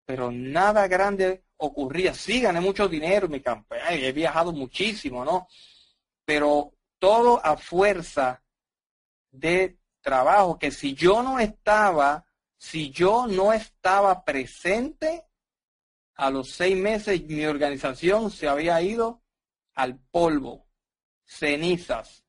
Pero 0.05 0.31
nada 0.31 0.87
grande 0.87 1.43
ocurría. 1.57 2.13
Sí, 2.13 2.39
gané 2.39 2.61
mucho 2.61 2.87
dinero 2.87 3.27
mi 3.27 3.41
campaña, 3.41 3.93
he 3.93 4.11
viajado 4.11 4.51
muchísimo, 4.51 5.25
¿no? 5.25 5.47
Pero 6.23 6.73
todo 6.99 7.43
a 7.43 7.57
fuerza 7.57 8.43
de 9.31 9.78
trabajo, 10.09 10.57
que 10.57 10.71
si 10.71 10.95
yo 10.95 11.21
no 11.21 11.39
estaba, 11.39 12.25
si 12.57 12.89
yo 12.89 13.27
no 13.27 13.53
estaba 13.53 14.25
presente, 14.25 15.25
a 16.15 16.31
los 16.31 16.49
seis 16.49 16.75
meses 16.75 17.23
mi 17.27 17.45
organización 17.45 18.31
se 18.31 18.47
había 18.47 18.81
ido 18.81 19.21
al 19.75 19.99
polvo, 20.11 20.65
cenizas, 21.23 22.25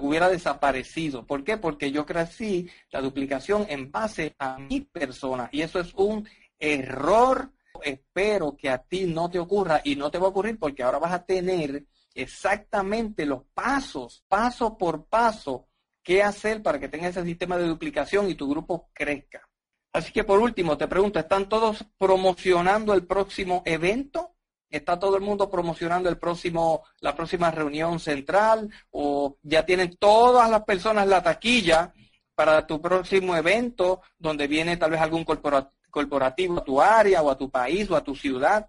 hubiera 0.00 0.28
desaparecido. 0.28 1.26
¿Por 1.26 1.42
qué? 1.42 1.56
Porque 1.56 1.90
yo 1.90 2.06
crecí 2.06 2.70
la 2.90 3.00
duplicación 3.00 3.66
en 3.68 3.90
base 3.90 4.36
a 4.38 4.58
mi 4.58 4.82
persona 4.82 5.48
y 5.50 5.62
eso 5.62 5.80
es 5.80 5.92
un 5.94 6.28
error. 6.58 7.52
Espero 7.82 8.56
que 8.56 8.70
a 8.70 8.78
ti 8.78 9.04
no 9.06 9.28
te 9.28 9.40
ocurra 9.40 9.80
y 9.82 9.96
no 9.96 10.12
te 10.12 10.18
va 10.18 10.26
a 10.26 10.30
ocurrir 10.30 10.60
porque 10.60 10.84
ahora 10.84 11.00
vas 11.00 11.12
a 11.12 11.24
tener 11.24 11.86
exactamente 12.14 13.26
los 13.26 13.42
pasos, 13.52 14.24
paso 14.28 14.78
por 14.78 15.06
paso, 15.06 15.66
qué 16.04 16.22
hacer 16.22 16.62
para 16.62 16.78
que 16.78 16.88
tengas 16.88 17.16
ese 17.16 17.24
sistema 17.24 17.56
de 17.56 17.66
duplicación 17.66 18.30
y 18.30 18.36
tu 18.36 18.48
grupo 18.48 18.90
crezca. 18.92 19.48
Así 19.92 20.12
que 20.12 20.22
por 20.24 20.38
último, 20.38 20.76
te 20.76 20.86
pregunto, 20.86 21.18
¿están 21.18 21.48
todos 21.48 21.84
promocionando 21.98 22.94
el 22.94 23.06
próximo 23.06 23.62
evento? 23.64 24.34
¿Está 24.68 24.98
todo 24.98 25.16
el 25.16 25.22
mundo 25.22 25.48
promocionando 25.48 26.08
el 26.08 26.18
próximo, 26.18 26.84
la 27.00 27.14
próxima 27.14 27.50
reunión 27.50 28.00
central? 28.00 28.68
¿O 28.90 29.38
ya 29.42 29.64
tienen 29.64 29.96
todas 29.96 30.50
las 30.50 30.64
personas 30.64 31.06
la 31.06 31.22
taquilla 31.22 31.94
para 32.34 32.66
tu 32.66 32.82
próximo 32.82 33.36
evento 33.36 34.02
donde 34.18 34.48
viene 34.48 34.76
tal 34.76 34.90
vez 34.90 35.00
algún 35.00 35.24
corporativo 35.24 36.58
a 36.58 36.64
tu 36.64 36.80
área 36.80 37.22
o 37.22 37.30
a 37.30 37.38
tu 37.38 37.48
país 37.48 37.88
o 37.88 37.96
a 37.96 38.02
tu 38.02 38.16
ciudad? 38.16 38.68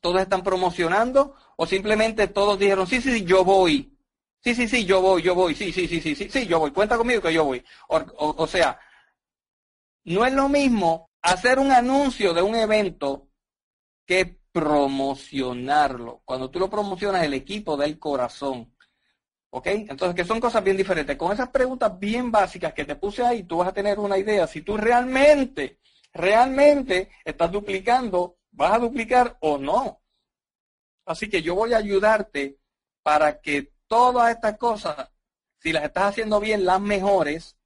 ¿Todos 0.00 0.22
están 0.22 0.42
promocionando? 0.42 1.34
¿O 1.56 1.66
simplemente 1.66 2.28
todos 2.28 2.58
dijeron, 2.58 2.86
sí, 2.86 3.02
sí, 3.02 3.24
yo 3.24 3.44
voy? 3.44 3.97
Sí, 4.40 4.54
sí, 4.54 4.68
sí, 4.68 4.84
yo 4.84 5.00
voy, 5.00 5.22
yo 5.22 5.34
voy, 5.34 5.54
sí, 5.54 5.72
sí, 5.72 5.88
sí, 5.88 6.00
sí, 6.00 6.14
sí, 6.14 6.28
sí, 6.30 6.46
yo 6.46 6.60
voy, 6.60 6.70
cuenta 6.70 6.96
conmigo 6.96 7.20
que 7.20 7.32
yo 7.32 7.44
voy. 7.44 7.64
o, 7.88 8.34
o 8.38 8.46
sea, 8.46 8.78
no 10.04 10.24
es 10.24 10.32
lo 10.32 10.48
mismo 10.48 11.10
hacer 11.22 11.58
un 11.58 11.70
anuncio 11.70 12.32
de 12.32 12.42
un 12.42 12.54
evento 12.54 13.28
que 14.06 14.38
promocionarlo. 14.52 16.22
Cuando 16.24 16.50
tú 16.50 16.58
lo 16.58 16.70
promocionas, 16.70 17.24
el 17.24 17.34
equipo 17.34 17.76
da 17.76 17.84
el 17.84 17.98
corazón. 17.98 18.74
¿Ok? 19.50 19.66
Entonces, 19.66 20.14
que 20.14 20.24
son 20.24 20.40
cosas 20.40 20.64
bien 20.64 20.76
diferentes. 20.76 21.16
Con 21.16 21.32
esas 21.32 21.50
preguntas 21.50 21.98
bien 21.98 22.30
básicas 22.30 22.74
que 22.74 22.84
te 22.84 22.96
puse 22.96 23.24
ahí, 23.24 23.44
tú 23.44 23.58
vas 23.58 23.68
a 23.68 23.72
tener 23.72 23.98
una 23.98 24.18
idea 24.18 24.46
si 24.46 24.62
tú 24.62 24.76
realmente, 24.76 25.78
realmente 26.12 27.10
estás 27.24 27.50
duplicando, 27.50 28.38
vas 28.50 28.72
a 28.74 28.78
duplicar 28.78 29.36
o 29.40 29.58
no. 29.58 30.02
Así 31.06 31.28
que 31.28 31.42
yo 31.42 31.54
voy 31.54 31.72
a 31.72 31.78
ayudarte 31.78 32.58
para 33.02 33.40
que 33.40 33.72
todas 33.88 34.30
estas 34.30 34.56
cosas, 34.56 35.10
si 35.58 35.72
las 35.72 35.84
estás 35.84 36.10
haciendo 36.10 36.38
bien, 36.38 36.64
las 36.64 36.80
mejores, 36.80 37.58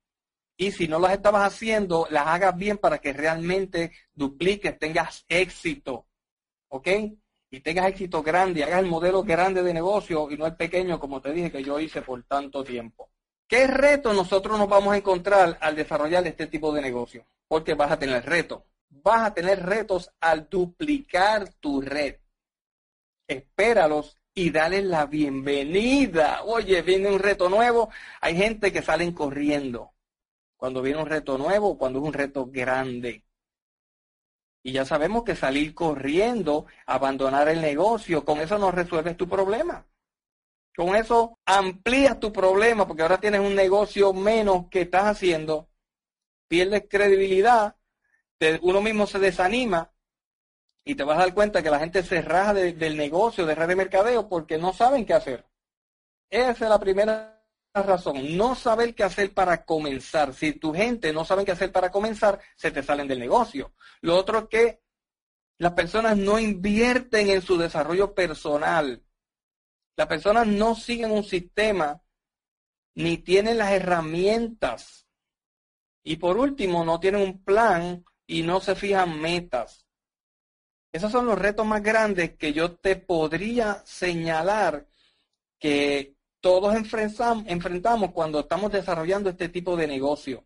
y 0.56 0.70
si 0.70 0.86
no 0.86 0.98
las 0.98 1.12
estabas 1.12 1.52
haciendo, 1.52 2.06
las 2.10 2.26
hagas 2.26 2.56
bien 2.56 2.78
para 2.78 2.98
que 2.98 3.12
realmente 3.12 3.92
dupliques, 4.14 4.78
tengas 4.78 5.24
éxito. 5.28 6.06
¿Ok? 6.68 6.88
Y 7.50 7.60
tengas 7.60 7.86
éxito 7.88 8.22
grande, 8.22 8.64
hagas 8.64 8.80
el 8.80 8.86
modelo 8.86 9.22
grande 9.24 9.62
de 9.62 9.74
negocio 9.74 10.30
y 10.30 10.36
no 10.36 10.46
el 10.46 10.56
pequeño, 10.56 10.98
como 10.98 11.20
te 11.20 11.32
dije 11.32 11.50
que 11.50 11.62
yo 11.62 11.78
hice 11.80 12.00
por 12.00 12.22
tanto 12.24 12.64
tiempo. 12.64 13.10
¿Qué 13.46 13.66
reto 13.66 14.14
nosotros 14.14 14.58
nos 14.58 14.68
vamos 14.68 14.94
a 14.94 14.96
encontrar 14.96 15.58
al 15.60 15.76
desarrollar 15.76 16.26
este 16.26 16.46
tipo 16.46 16.72
de 16.72 16.80
negocio? 16.80 17.26
Porque 17.48 17.74
vas 17.74 17.90
a 17.90 17.98
tener 17.98 18.24
retos. 18.24 18.62
Vas 18.88 19.26
a 19.26 19.34
tener 19.34 19.62
retos 19.62 20.10
al 20.20 20.48
duplicar 20.48 21.52
tu 21.54 21.80
red. 21.80 22.16
Espéralos 23.26 24.18
y 24.34 24.50
dale 24.50 24.82
la 24.82 25.06
bienvenida. 25.06 26.42
Oye, 26.44 26.82
viene 26.82 27.08
un 27.10 27.18
reto 27.18 27.48
nuevo. 27.48 27.90
Hay 28.20 28.36
gente 28.36 28.72
que 28.72 28.82
salen 28.82 29.12
corriendo 29.12 29.92
cuando 30.56 30.82
viene 30.82 31.00
un 31.00 31.06
reto 31.06 31.38
nuevo, 31.38 31.76
cuando 31.76 31.98
es 32.00 32.06
un 32.06 32.12
reto 32.12 32.46
grande. 32.46 33.24
Y 34.62 34.72
ya 34.72 34.84
sabemos 34.84 35.24
que 35.24 35.34
salir 35.34 35.74
corriendo, 35.74 36.66
abandonar 36.86 37.48
el 37.48 37.60
negocio, 37.60 38.24
con 38.24 38.40
eso 38.40 38.58
no 38.58 38.70
resuelves 38.70 39.16
tu 39.16 39.28
problema. 39.28 39.86
Con 40.76 40.94
eso 40.96 41.38
amplías 41.44 42.18
tu 42.18 42.32
problema 42.32 42.86
porque 42.86 43.02
ahora 43.02 43.20
tienes 43.20 43.40
un 43.40 43.54
negocio 43.54 44.12
menos 44.12 44.68
que 44.70 44.82
estás 44.82 45.04
haciendo, 45.04 45.68
pierdes 46.48 46.84
credibilidad, 46.88 47.76
uno 48.62 48.80
mismo 48.80 49.06
se 49.06 49.18
desanima 49.18 49.91
y 50.84 50.94
te 50.94 51.04
vas 51.04 51.16
a 51.16 51.20
dar 51.20 51.34
cuenta 51.34 51.62
que 51.62 51.70
la 51.70 51.78
gente 51.78 52.02
se 52.02 52.22
raja 52.22 52.54
del 52.54 52.96
negocio, 52.96 53.46
de 53.46 53.54
red 53.54 53.68
de 53.68 53.76
mercadeo 53.76 54.28
porque 54.28 54.58
no 54.58 54.72
saben 54.72 55.06
qué 55.06 55.14
hacer. 55.14 55.46
Esa 56.30 56.50
es 56.50 56.70
la 56.70 56.80
primera 56.80 57.44
razón, 57.74 58.36
no 58.36 58.54
saber 58.54 58.94
qué 58.94 59.04
hacer 59.04 59.32
para 59.32 59.64
comenzar. 59.64 60.34
Si 60.34 60.52
tu 60.54 60.72
gente 60.74 61.12
no 61.12 61.24
sabe 61.24 61.44
qué 61.44 61.52
hacer 61.52 61.72
para 61.72 61.90
comenzar, 61.90 62.40
se 62.56 62.70
te 62.70 62.82
salen 62.82 63.08
del 63.08 63.18
negocio. 63.18 63.74
Lo 64.00 64.16
otro 64.16 64.40
es 64.40 64.44
que 64.48 64.82
las 65.58 65.72
personas 65.72 66.16
no 66.16 66.38
invierten 66.38 67.30
en 67.30 67.42
su 67.42 67.56
desarrollo 67.56 68.14
personal. 68.14 69.04
Las 69.96 70.06
personas 70.08 70.46
no 70.46 70.74
siguen 70.74 71.12
un 71.12 71.24
sistema 71.24 72.02
ni 72.94 73.18
tienen 73.18 73.58
las 73.58 73.70
herramientas. 73.70 75.06
Y 76.02 76.16
por 76.16 76.36
último, 76.36 76.84
no 76.84 76.98
tienen 76.98 77.22
un 77.22 77.44
plan 77.44 78.04
y 78.26 78.42
no 78.42 78.60
se 78.60 78.74
fijan 78.74 79.20
metas. 79.20 79.81
Esos 80.92 81.10
son 81.10 81.26
los 81.26 81.38
retos 81.38 81.64
más 81.64 81.82
grandes 81.82 82.36
que 82.36 82.52
yo 82.52 82.76
te 82.76 82.96
podría 82.96 83.82
señalar 83.86 84.86
que 85.58 86.16
todos 86.40 86.74
enfrentamos 86.74 88.12
cuando 88.12 88.40
estamos 88.40 88.70
desarrollando 88.70 89.30
este 89.30 89.48
tipo 89.48 89.74
de 89.76 89.86
negocio. 89.86 90.44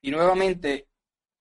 Y 0.00 0.10
nuevamente, 0.10 0.88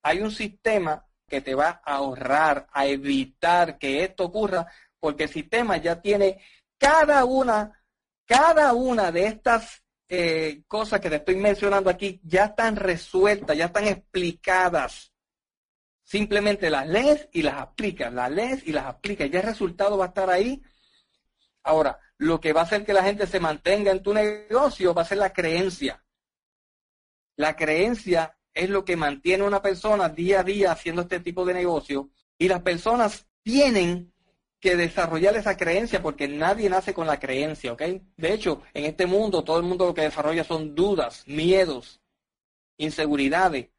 hay 0.04 0.20
un 0.20 0.32
sistema 0.32 1.04
que 1.28 1.42
te 1.42 1.56
va 1.56 1.82
a 1.84 1.96
ahorrar, 1.96 2.68
a 2.72 2.86
evitar 2.86 3.80
que 3.80 4.04
esto 4.04 4.26
ocurra, 4.26 4.68
porque 5.00 5.24
el 5.24 5.30
sistema 5.30 5.78
ya 5.78 6.00
tiene 6.02 6.42
cada 6.78 7.26
una, 7.26 7.84
cada 8.26 8.74
una 8.74 9.12
de 9.12 9.26
estas 9.26 9.84
eh, 10.08 10.62
cosas 10.68 11.00
que 11.00 11.10
te 11.10 11.16
estoy 11.16 11.38
mencionando 11.38 11.90
aquí, 11.90 12.20
ya 12.24 12.46
están 12.46 12.76
resueltas, 12.76 13.58
ya 13.58 13.66
están 13.66 13.88
explicadas. 13.88 15.15
Simplemente 16.06 16.70
las 16.70 16.88
lees 16.88 17.28
y 17.34 17.42
las 17.42 17.56
aplicas, 17.56 18.14
las 18.14 18.32
lees 18.32 18.66
y 18.66 18.72
las 18.72 18.86
aplicas. 18.86 19.30
Ya 19.30 19.40
el 19.40 19.48
resultado 19.48 19.98
va 19.98 20.06
a 20.06 20.08
estar 20.10 20.30
ahí. 20.30 20.62
Ahora, 21.64 22.00
lo 22.18 22.40
que 22.40 22.54
va 22.54 22.62
a 22.62 22.64
hacer 22.64 22.86
que 22.86 22.94
la 22.94 23.04
gente 23.04 23.26
se 23.26 23.40
mantenga 23.40 23.92
en 23.92 24.04
tu 24.04 24.14
negocio 24.14 24.94
va 24.94 25.02
a 25.02 25.06
ser 25.06 25.18
la 25.18 25.34
creencia. 25.34 26.06
La 27.36 27.56
creencia 27.56 28.38
es 28.54 28.70
lo 28.70 28.86
que 28.86 28.96
mantiene 28.96 29.44
a 29.44 29.48
una 29.48 29.64
persona 29.64 30.08
día 30.08 30.42
a 30.42 30.44
día 30.44 30.72
haciendo 30.72 31.02
este 31.02 31.20
tipo 31.20 31.44
de 31.44 31.56
negocio 31.56 32.12
y 32.38 32.48
las 32.48 32.62
personas 32.62 33.28
tienen 33.42 34.14
que 34.60 34.76
desarrollar 34.76 35.36
esa 35.36 35.58
creencia 35.58 36.02
porque 36.02 36.28
nadie 36.28 36.70
nace 36.70 36.94
con 36.94 37.08
la 37.08 37.20
creencia. 37.20 37.76
De 37.76 38.34
hecho, 38.34 38.62
en 38.76 38.86
este 38.86 39.08
mundo 39.08 39.44
todo 39.44 39.58
el 39.58 39.66
mundo 39.66 39.88
lo 39.88 39.94
que 39.94 40.02
desarrolla 40.02 40.44
son 40.44 40.76
dudas, 40.76 41.24
miedos, 41.28 42.00
inseguridades. 42.78 43.70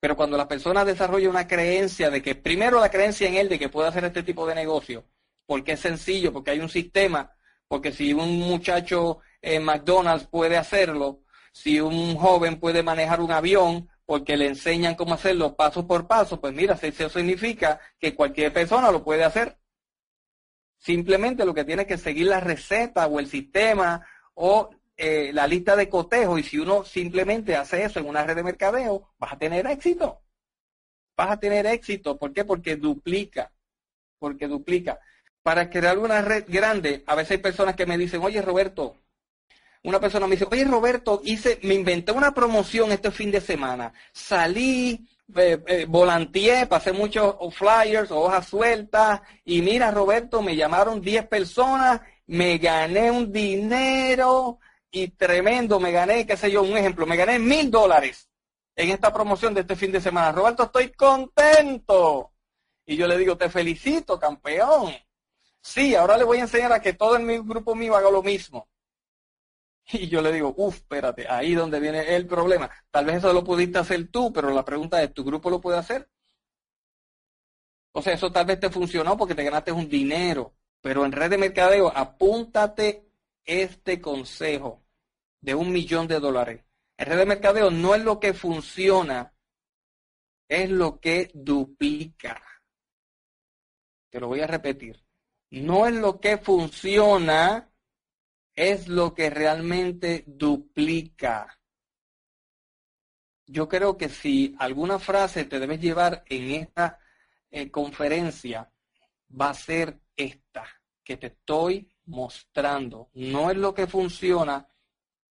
Pero 0.00 0.16
cuando 0.16 0.36
la 0.36 0.46
persona 0.46 0.84
desarrolla 0.84 1.28
una 1.28 1.48
creencia 1.48 2.10
de 2.10 2.22
que, 2.22 2.34
primero 2.34 2.80
la 2.80 2.90
creencia 2.90 3.28
en 3.28 3.34
él 3.34 3.48
de 3.48 3.58
que 3.58 3.68
puede 3.68 3.88
hacer 3.88 4.04
este 4.04 4.22
tipo 4.22 4.46
de 4.46 4.54
negocio, 4.54 5.04
porque 5.46 5.72
es 5.72 5.80
sencillo, 5.80 6.32
porque 6.32 6.52
hay 6.52 6.60
un 6.60 6.68
sistema, 6.68 7.32
porque 7.66 7.92
si 7.92 8.12
un 8.12 8.38
muchacho 8.38 9.18
en 9.42 9.64
McDonald's 9.64 10.26
puede 10.26 10.56
hacerlo, 10.56 11.22
si 11.52 11.80
un 11.80 12.16
joven 12.16 12.60
puede 12.60 12.82
manejar 12.82 13.20
un 13.20 13.32
avión, 13.32 13.88
porque 14.06 14.36
le 14.36 14.46
enseñan 14.46 14.94
cómo 14.94 15.14
hacerlo 15.14 15.54
paso 15.56 15.86
por 15.86 16.06
paso, 16.06 16.40
pues 16.40 16.54
mira, 16.54 16.78
eso 16.80 17.08
significa 17.10 17.80
que 17.98 18.14
cualquier 18.14 18.52
persona 18.52 18.90
lo 18.90 19.04
puede 19.04 19.24
hacer. 19.24 19.58
Simplemente 20.78 21.44
lo 21.44 21.52
que 21.52 21.64
tiene 21.64 21.86
que 21.86 21.98
seguir 21.98 22.28
la 22.28 22.40
receta 22.40 23.06
o 23.06 23.18
el 23.18 23.26
sistema 23.26 24.06
o 24.34 24.70
eh, 25.00 25.30
la 25.32 25.46
lista 25.46 25.76
de 25.76 25.88
cotejo 25.88 26.38
y 26.38 26.42
si 26.42 26.58
uno 26.58 26.84
simplemente 26.84 27.54
hace 27.54 27.84
eso 27.84 28.00
en 28.00 28.06
una 28.06 28.24
red 28.24 28.34
de 28.34 28.42
mercadeo, 28.42 29.14
vas 29.16 29.32
a 29.32 29.38
tener 29.38 29.64
éxito. 29.68 30.22
Vas 31.16 31.30
a 31.30 31.36
tener 31.38 31.66
éxito. 31.66 32.18
¿Por 32.18 32.32
qué? 32.32 32.44
Porque 32.44 32.74
duplica. 32.74 33.52
Porque 34.18 34.48
duplica. 34.48 34.98
Para 35.40 35.70
crear 35.70 35.98
una 35.98 36.20
red 36.20 36.44
grande, 36.48 37.04
a 37.06 37.14
veces 37.14 37.32
hay 37.32 37.38
personas 37.38 37.76
que 37.76 37.86
me 37.86 37.96
dicen, 37.96 38.20
oye 38.22 38.42
Roberto, 38.42 38.96
una 39.84 40.00
persona 40.00 40.26
me 40.26 40.34
dice, 40.34 40.48
oye 40.50 40.64
Roberto, 40.64 41.20
hice, 41.24 41.60
me 41.62 41.74
inventé 41.74 42.10
una 42.10 42.34
promoción 42.34 42.90
este 42.90 43.12
fin 43.12 43.30
de 43.30 43.40
semana. 43.40 43.92
Salí, 44.12 45.08
eh, 45.36 45.62
eh, 45.66 45.86
volanteé, 45.88 46.66
pasé 46.66 46.92
muchos 46.92 47.36
flyers 47.54 48.10
o 48.10 48.18
hojas 48.18 48.48
sueltas 48.48 49.20
y 49.44 49.62
mira 49.62 49.92
Roberto, 49.92 50.42
me 50.42 50.56
llamaron 50.56 51.00
10 51.00 51.28
personas, 51.28 52.00
me 52.26 52.58
gané 52.58 53.12
un 53.12 53.32
dinero, 53.32 54.58
y 54.90 55.08
tremendo, 55.08 55.78
me 55.80 55.92
gané, 55.92 56.26
qué 56.26 56.36
sé 56.36 56.50
yo, 56.50 56.62
un 56.62 56.76
ejemplo, 56.76 57.06
me 57.06 57.16
gané 57.16 57.38
mil 57.38 57.70
dólares 57.70 58.28
en 58.74 58.90
esta 58.90 59.12
promoción 59.12 59.54
de 59.54 59.62
este 59.62 59.76
fin 59.76 59.92
de 59.92 60.00
semana. 60.00 60.32
Roberto, 60.32 60.64
estoy 60.64 60.92
contento. 60.92 62.32
Y 62.86 62.96
yo 62.96 63.06
le 63.06 63.18
digo, 63.18 63.36
te 63.36 63.50
felicito, 63.50 64.18
campeón. 64.18 64.94
Sí, 65.60 65.94
ahora 65.94 66.16
le 66.16 66.24
voy 66.24 66.38
a 66.38 66.42
enseñar 66.42 66.72
a 66.72 66.80
que 66.80 66.94
todo 66.94 67.18
mi 67.18 67.38
grupo 67.38 67.74
mío 67.74 67.96
haga 67.96 68.10
lo 68.10 68.22
mismo. 68.22 68.68
Y 69.90 70.08
yo 70.08 70.22
le 70.22 70.32
digo, 70.32 70.54
uff, 70.56 70.76
espérate, 70.76 71.26
ahí 71.28 71.54
donde 71.54 71.80
viene 71.80 72.14
el 72.14 72.26
problema. 72.26 72.70
Tal 72.90 73.06
vez 73.06 73.16
eso 73.16 73.32
lo 73.32 73.42
pudiste 73.42 73.78
hacer 73.78 74.08
tú, 74.10 74.32
pero 74.32 74.50
la 74.50 74.64
pregunta 74.64 75.02
es, 75.02 75.12
¿tu 75.12 75.24
grupo 75.24 75.50
lo 75.50 75.60
puede 75.60 75.78
hacer? 75.78 76.08
O 77.92 78.02
sea, 78.02 78.12
eso 78.12 78.30
tal 78.30 78.46
vez 78.46 78.60
te 78.60 78.70
funcionó 78.70 79.16
porque 79.16 79.34
te 79.34 79.44
ganaste 79.44 79.72
un 79.72 79.88
dinero. 79.88 80.54
Pero 80.80 81.04
en 81.04 81.12
red 81.12 81.30
de 81.30 81.38
mercadeo, 81.38 81.90
apúntate 81.94 83.10
este 83.44 84.00
consejo 84.00 84.87
de 85.40 85.54
un 85.54 85.72
millón 85.72 86.08
de 86.08 86.20
dólares. 86.20 86.64
El 86.96 87.06
red 87.06 87.18
de 87.18 87.26
mercadeo 87.26 87.70
no 87.70 87.94
es 87.94 88.02
lo 88.02 88.18
que 88.18 88.34
funciona, 88.34 89.34
es 90.48 90.70
lo 90.70 91.00
que 91.00 91.30
duplica. 91.34 92.42
Te 94.10 94.18
lo 94.20 94.28
voy 94.28 94.40
a 94.40 94.46
repetir. 94.46 95.04
No 95.50 95.86
es 95.86 95.94
lo 95.94 96.20
que 96.20 96.38
funciona, 96.38 97.70
es 98.54 98.88
lo 98.88 99.14
que 99.14 99.30
realmente 99.30 100.24
duplica. 100.26 101.58
Yo 103.46 103.68
creo 103.68 103.96
que 103.96 104.08
si 104.08 104.54
alguna 104.58 104.98
frase 104.98 105.44
te 105.44 105.58
debes 105.58 105.80
llevar 105.80 106.24
en 106.26 106.50
esta 106.50 106.98
eh, 107.50 107.70
conferencia, 107.70 108.70
va 109.40 109.50
a 109.50 109.54
ser 109.54 110.00
esta, 110.16 110.66
que 111.02 111.16
te 111.16 111.28
estoy 111.28 111.88
mostrando. 112.06 113.10
No 113.14 113.50
es 113.50 113.56
lo 113.56 113.72
que 113.72 113.86
funciona, 113.86 114.68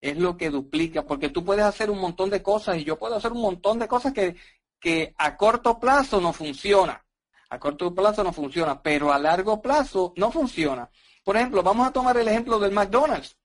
es 0.10 0.18
lo 0.18 0.38
que 0.38 0.50
duplica, 0.50 1.06
porque 1.06 1.30
tú 1.30 1.44
puedes 1.44 1.66
hacer 1.66 1.90
un 1.90 2.00
montón 2.00 2.30
de 2.30 2.44
cosas 2.44 2.78
y 2.78 2.84
yo 2.84 2.98
puedo 2.98 3.16
hacer 3.16 3.32
un 3.32 3.42
montón 3.42 3.80
de 3.80 3.88
cosas 3.88 4.14
que, 4.14 4.36
que 4.80 5.14
a 5.18 5.36
corto 5.36 5.80
plazo 5.80 6.22
no 6.22 6.32
funciona. 6.32 7.04
A 7.50 7.60
corto 7.60 7.94
plazo 7.94 8.24
no 8.24 8.32
funciona, 8.32 8.82
pero 8.82 9.12
a 9.12 9.20
largo 9.20 9.62
plazo 9.62 10.14
no 10.18 10.32
funciona. 10.32 10.90
Por 11.24 11.38
ejemplo, 11.38 11.64
vamos 11.64 11.88
a 11.88 11.92
tomar 11.92 12.18
el 12.18 12.28
ejemplo 12.28 12.60
del 12.60 12.72
McDonald's. 12.72 13.38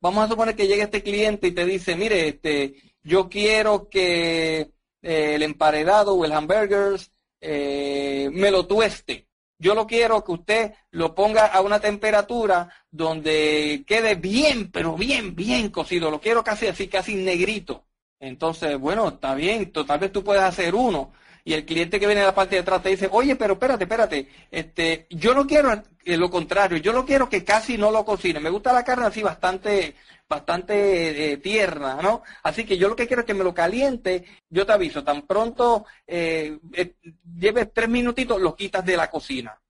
Vamos 0.00 0.24
a 0.24 0.28
suponer 0.28 0.56
que 0.56 0.66
llegue 0.66 0.82
este 0.82 1.02
cliente 1.02 1.48
y 1.48 1.52
te 1.52 1.64
dice, 1.64 1.94
mire, 1.94 2.28
este, 2.28 2.74
yo 3.02 3.28
quiero 3.28 3.88
que 3.88 4.72
eh, 5.02 5.34
el 5.34 5.42
emparedado 5.42 6.14
o 6.14 6.24
el 6.24 6.32
hamburgers 6.32 7.12
eh, 7.40 8.28
me 8.32 8.50
lo 8.50 8.66
tueste 8.66 9.29
yo 9.60 9.74
lo 9.74 9.86
quiero 9.86 10.24
que 10.24 10.32
usted 10.32 10.72
lo 10.90 11.14
ponga 11.14 11.46
a 11.46 11.60
una 11.60 11.78
temperatura 11.78 12.68
donde 12.90 13.84
quede 13.86 14.14
bien, 14.14 14.70
pero 14.72 14.96
bien, 14.96 15.36
bien 15.36 15.68
cocido. 15.68 16.10
Lo 16.10 16.20
quiero 16.20 16.42
casi 16.42 16.66
así, 16.66 16.88
casi 16.88 17.14
negrito. 17.14 17.84
Entonces, 18.18 18.78
bueno, 18.78 19.08
está 19.08 19.34
bien, 19.34 19.70
tal 19.70 19.98
vez 19.98 20.10
tú 20.12 20.24
puedes 20.24 20.42
hacer 20.42 20.74
uno. 20.74 21.12
Y 21.44 21.52
el 21.52 21.64
cliente 21.64 22.00
que 22.00 22.06
viene 22.06 22.22
de 22.22 22.26
la 22.26 22.34
parte 22.34 22.56
de 22.56 22.62
atrás 22.62 22.82
te 22.82 22.90
dice, 22.90 23.08
oye, 23.12 23.36
pero 23.36 23.54
espérate, 23.54 23.84
espérate, 23.84 24.28
este, 24.50 25.06
yo 25.10 25.34
no 25.34 25.46
quiero 25.46 25.72
eh, 26.04 26.16
lo 26.16 26.30
contrario, 26.30 26.78
yo 26.78 26.92
lo 26.92 27.04
quiero 27.04 27.28
que 27.28 27.44
casi 27.44 27.76
no 27.76 27.90
lo 27.90 28.04
cocine. 28.04 28.40
Me 28.40 28.50
gusta 28.50 28.72
la 28.72 28.84
carne 28.84 29.06
así 29.06 29.22
bastante, 29.22 29.94
bastante 30.30 31.32
eh, 31.32 31.36
tierna, 31.38 31.96
¿no? 32.00 32.22
Así 32.44 32.64
que 32.64 32.78
yo 32.78 32.88
lo 32.88 32.94
que 32.94 33.08
quiero 33.08 33.22
es 33.22 33.26
que 33.26 33.34
me 33.34 33.42
lo 33.42 33.52
caliente, 33.52 34.24
yo 34.48 34.64
te 34.64 34.72
aviso, 34.72 35.02
tan 35.02 35.22
pronto 35.26 35.84
eh, 36.06 36.56
eh, 36.72 36.94
lleves 37.36 37.72
tres 37.74 37.88
minutitos, 37.88 38.40
lo 38.40 38.54
quitas 38.54 38.84
de 38.86 38.96
la 38.96 39.10
cocina. 39.10 39.60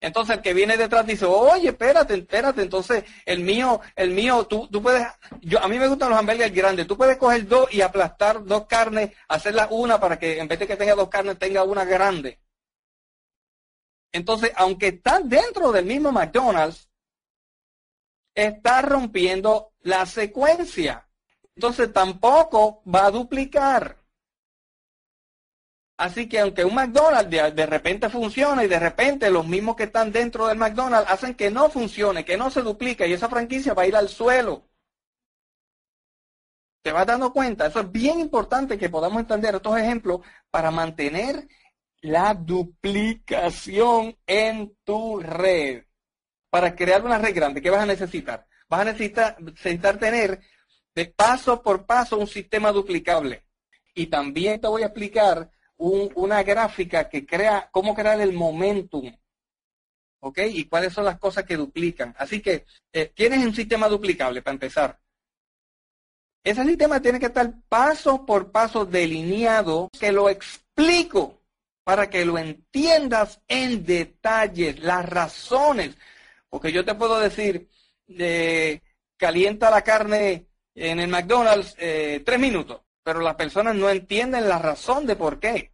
Entonces 0.00 0.36
el 0.36 0.42
que 0.42 0.54
viene 0.54 0.76
detrás 0.76 1.04
dice, 1.06 1.24
oye, 1.24 1.70
espérate, 1.70 2.14
espérate, 2.14 2.62
entonces 2.62 3.04
el 3.26 3.40
mío, 3.40 3.80
el 3.96 4.10
mío, 4.10 4.46
tú, 4.46 4.68
tú 4.68 4.80
puedes, 4.80 5.04
yo, 5.40 5.60
a 5.60 5.66
mí 5.66 5.76
me 5.78 5.88
gustan 5.88 6.10
los 6.10 6.18
hamburgues 6.18 6.54
grandes, 6.54 6.86
tú 6.86 6.96
puedes 6.96 7.16
coger 7.16 7.46
dos 7.46 7.72
y 7.74 7.80
aplastar 7.80 8.44
dos 8.44 8.66
carnes, 8.66 9.10
hacerla 9.28 9.66
una 9.70 9.98
para 9.98 10.18
que 10.20 10.38
en 10.38 10.46
vez 10.46 10.60
de 10.60 10.68
que 10.68 10.76
tenga 10.76 10.94
dos 10.94 11.08
carnes 11.08 11.38
tenga 11.38 11.64
una 11.64 11.84
grande. 11.84 12.38
Entonces, 14.12 14.52
aunque 14.54 14.88
están 14.88 15.28
dentro 15.28 15.72
del 15.72 15.86
mismo 15.86 16.12
McDonald's, 16.12 16.91
está 18.34 18.82
rompiendo 18.82 19.72
la 19.80 20.06
secuencia. 20.06 21.08
Entonces 21.54 21.92
tampoco 21.92 22.82
va 22.84 23.06
a 23.06 23.10
duplicar. 23.10 24.02
Así 25.98 26.28
que 26.28 26.40
aunque 26.40 26.64
un 26.64 26.74
McDonald's 26.74 27.30
de, 27.30 27.66
repente 27.66 28.08
funciona 28.08 28.64
y 28.64 28.68
de 28.68 28.78
repente 28.78 29.30
los 29.30 29.46
mismos 29.46 29.76
que 29.76 29.84
están 29.84 30.10
dentro 30.10 30.48
del 30.48 30.58
McDonald's 30.58 31.10
hacen 31.10 31.34
que 31.34 31.50
no 31.50 31.68
funcione, 31.70 32.24
que 32.24 32.36
no 32.36 32.50
se 32.50 32.62
duplique 32.62 33.06
y 33.06 33.12
esa 33.12 33.28
franquicia 33.28 33.74
va 33.74 33.82
a 33.82 33.86
ir 33.86 33.94
al 33.94 34.08
suelo. 34.08 34.68
¿Te 36.82 36.90
vas 36.90 37.06
dando 37.06 37.32
cuenta? 37.32 37.66
Eso 37.66 37.80
es 37.80 37.92
bien 37.92 38.18
importante 38.18 38.76
que 38.76 38.90
podamos 38.90 39.20
entender 39.20 39.54
estos 39.54 39.78
ejemplos 39.78 40.20
para 40.50 40.72
mantener 40.72 41.46
la 42.00 42.34
duplicación 42.34 44.16
en 44.26 44.76
tu 44.82 45.20
red 45.20 45.84
para 46.52 46.76
crear 46.76 47.02
una 47.02 47.16
red 47.16 47.34
grande, 47.34 47.62
¿qué 47.62 47.70
vas 47.70 47.80
a 47.80 47.86
necesitar? 47.86 48.46
Vas 48.68 48.82
a 48.82 48.92
necesitar, 48.92 49.98
tener 49.98 50.38
de 50.94 51.06
paso 51.06 51.62
por 51.62 51.86
paso 51.86 52.18
un 52.18 52.26
sistema 52.26 52.70
duplicable. 52.70 53.46
Y 53.94 54.08
también 54.08 54.60
te 54.60 54.68
voy 54.68 54.82
a 54.82 54.86
explicar 54.88 55.50
una 55.78 56.42
gráfica 56.42 57.08
que 57.08 57.24
crea 57.24 57.70
cómo 57.72 57.94
crear 57.94 58.20
el 58.20 58.34
momentum. 58.34 59.16
¿Ok? 60.20 60.40
Y 60.50 60.66
cuáles 60.66 60.92
son 60.92 61.06
las 61.06 61.18
cosas 61.18 61.44
que 61.44 61.56
duplican. 61.56 62.14
Así 62.18 62.42
que 62.42 62.66
eh, 62.92 63.10
tienes 63.14 63.42
un 63.42 63.54
sistema 63.54 63.88
duplicable 63.88 64.42
para 64.42 64.52
empezar. 64.52 65.00
Ese 66.44 66.66
sistema 66.66 67.00
tiene 67.00 67.18
que 67.18 67.26
estar 67.26 67.50
paso 67.66 68.26
por 68.26 68.52
paso 68.52 68.84
delineado, 68.84 69.88
que 69.98 70.12
lo 70.12 70.28
explico 70.28 71.40
para 71.82 72.10
que 72.10 72.26
lo 72.26 72.36
entiendas 72.36 73.40
en 73.48 73.86
detalles, 73.86 74.80
las 74.80 75.08
razones. 75.08 75.96
Porque 76.52 76.70
yo 76.70 76.84
te 76.84 76.94
puedo 76.94 77.18
decir, 77.18 77.70
de 78.06 78.82
calienta 79.16 79.70
la 79.70 79.80
carne 79.80 80.48
en 80.74 81.00
el 81.00 81.08
McDonald's 81.08 81.74
eh, 81.78 82.22
tres 82.26 82.38
minutos, 82.38 82.82
pero 83.02 83.20
las 83.20 83.36
personas 83.36 83.74
no 83.74 83.88
entienden 83.88 84.50
la 84.50 84.58
razón 84.58 85.06
de 85.06 85.16
por 85.16 85.40
qué. 85.40 85.72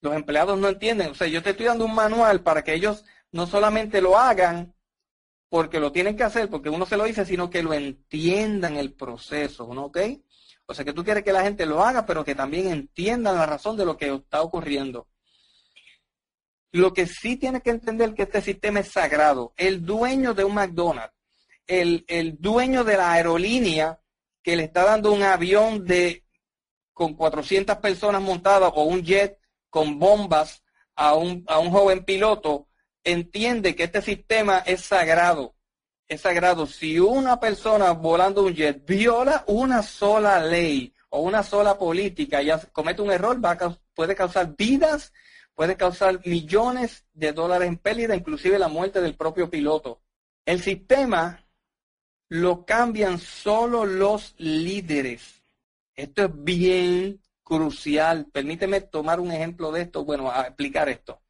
Los 0.00 0.14
empleados 0.14 0.58
no 0.58 0.70
entienden. 0.70 1.10
O 1.10 1.14
sea, 1.14 1.26
yo 1.26 1.42
te 1.42 1.50
estoy 1.50 1.66
dando 1.66 1.84
un 1.84 1.94
manual 1.94 2.40
para 2.40 2.64
que 2.64 2.72
ellos 2.72 3.04
no 3.32 3.46
solamente 3.46 4.00
lo 4.00 4.16
hagan 4.16 4.74
porque 5.50 5.78
lo 5.78 5.92
tienen 5.92 6.16
que 6.16 6.24
hacer, 6.24 6.48
porque 6.48 6.70
uno 6.70 6.86
se 6.86 6.96
lo 6.96 7.04
dice, 7.04 7.26
sino 7.26 7.50
que 7.50 7.62
lo 7.62 7.74
entiendan 7.74 8.78
el 8.78 8.94
proceso, 8.94 9.74
¿no? 9.74 9.84
¿Ok? 9.84 9.98
O 10.64 10.72
sea, 10.72 10.86
que 10.86 10.94
tú 10.94 11.04
quieres 11.04 11.22
que 11.22 11.34
la 11.34 11.42
gente 11.42 11.66
lo 11.66 11.84
haga, 11.84 12.06
pero 12.06 12.24
que 12.24 12.34
también 12.34 12.68
entiendan 12.68 13.36
la 13.36 13.44
razón 13.44 13.76
de 13.76 13.84
lo 13.84 13.98
que 13.98 14.10
está 14.10 14.40
ocurriendo. 14.40 15.06
Lo 16.72 16.94
que 16.94 17.06
sí 17.06 17.36
tiene 17.36 17.60
que 17.60 17.70
entender 17.70 18.14
que 18.14 18.22
este 18.22 18.40
sistema 18.40 18.80
es 18.80 18.88
sagrado. 18.88 19.52
El 19.56 19.84
dueño 19.84 20.32
de 20.32 20.44
un 20.44 20.54
McDonald's, 20.54 21.14
el, 21.66 22.36
dueño 22.38 22.82
de 22.82 22.96
la 22.96 23.12
aerolínea 23.12 24.00
que 24.42 24.56
le 24.56 24.64
está 24.64 24.84
dando 24.84 25.12
un 25.12 25.22
avión 25.22 25.84
de 25.84 26.24
con 26.92 27.14
400 27.14 27.76
personas 27.76 28.22
montadas 28.22 28.72
o 28.74 28.84
un 28.84 29.02
jet 29.02 29.38
con 29.70 29.98
bombas 29.98 30.62
a 30.94 31.14
un, 31.14 31.44
a 31.46 31.58
un 31.58 31.70
joven 31.70 32.04
piloto, 32.04 32.68
entiende 33.04 33.74
que 33.74 33.84
este 33.84 34.02
sistema 34.02 34.58
es 34.58 34.82
sagrado. 34.82 35.54
Es 36.08 36.22
sagrado. 36.22 36.66
Si 36.66 36.98
una 36.98 37.38
persona 37.38 37.92
volando 37.92 38.44
un 38.44 38.54
jet 38.54 38.84
viola 38.86 39.44
una 39.46 39.82
sola 39.82 40.42
ley 40.42 40.92
o 41.10 41.20
una 41.20 41.42
sola 41.42 41.78
política 41.78 42.42
y 42.42 42.50
comete 42.72 43.02
un 43.02 43.10
error, 43.10 43.38
puede 43.94 44.14
causar 44.14 44.54
vidas, 44.56 45.12
puede 45.54 45.76
causar 45.76 46.20
millones 46.26 47.04
de 47.12 47.32
dólares 47.32 47.68
en 47.68 47.78
pérdida, 47.78 48.16
inclusive 48.16 48.58
la 48.58 48.68
muerte 48.68 49.00
del 49.00 49.16
propio 49.16 49.50
piloto. 49.50 50.00
El 50.44 50.60
sistema 50.60 51.44
lo 52.28 52.64
cambian 52.64 53.18
solo 53.18 53.84
los 53.84 54.34
líderes. 54.38 55.42
Esto 55.94 56.24
es 56.24 56.30
bien 56.32 57.20
crucial. 57.42 58.26
Permíteme 58.32 58.80
tomar 58.80 59.20
un 59.20 59.30
ejemplo 59.30 59.70
de 59.70 59.82
esto, 59.82 60.04
bueno, 60.04 60.30
a 60.30 60.42
explicar 60.46 60.88
esto. 60.88 61.20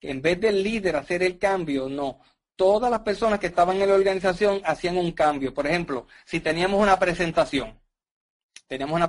En 0.00 0.22
vez 0.22 0.40
del 0.40 0.62
líder 0.62 0.96
hacer 0.96 1.22
el 1.22 1.38
cambio, 1.38 1.88
no. 1.88 2.20
Todas 2.56 2.90
las 2.90 3.00
personas 3.00 3.38
que 3.38 3.48
estaban 3.48 3.80
en 3.80 3.88
la 3.88 3.94
organización 3.94 4.60
hacían 4.64 4.96
un 4.96 5.12
cambio. 5.12 5.52
Por 5.52 5.66
ejemplo, 5.66 6.06
si 6.24 6.40
teníamos 6.40 6.80
una 6.80 6.98
presentación, 6.98 7.78
tenemos 8.68 8.94
una 8.94 9.08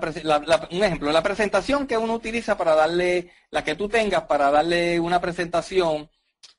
un 0.72 0.84
ejemplo, 0.84 1.12
la 1.12 1.22
presentación 1.22 1.86
que 1.86 1.98
uno 1.98 2.14
utiliza 2.14 2.58
para 2.58 2.76
darle, 2.76 3.32
la 3.52 3.64
que 3.64 3.76
tú 3.76 3.90
tengas 3.90 4.24
para 4.24 4.50
darle 4.50 5.00
una 5.00 5.20
presentación 5.20 6.10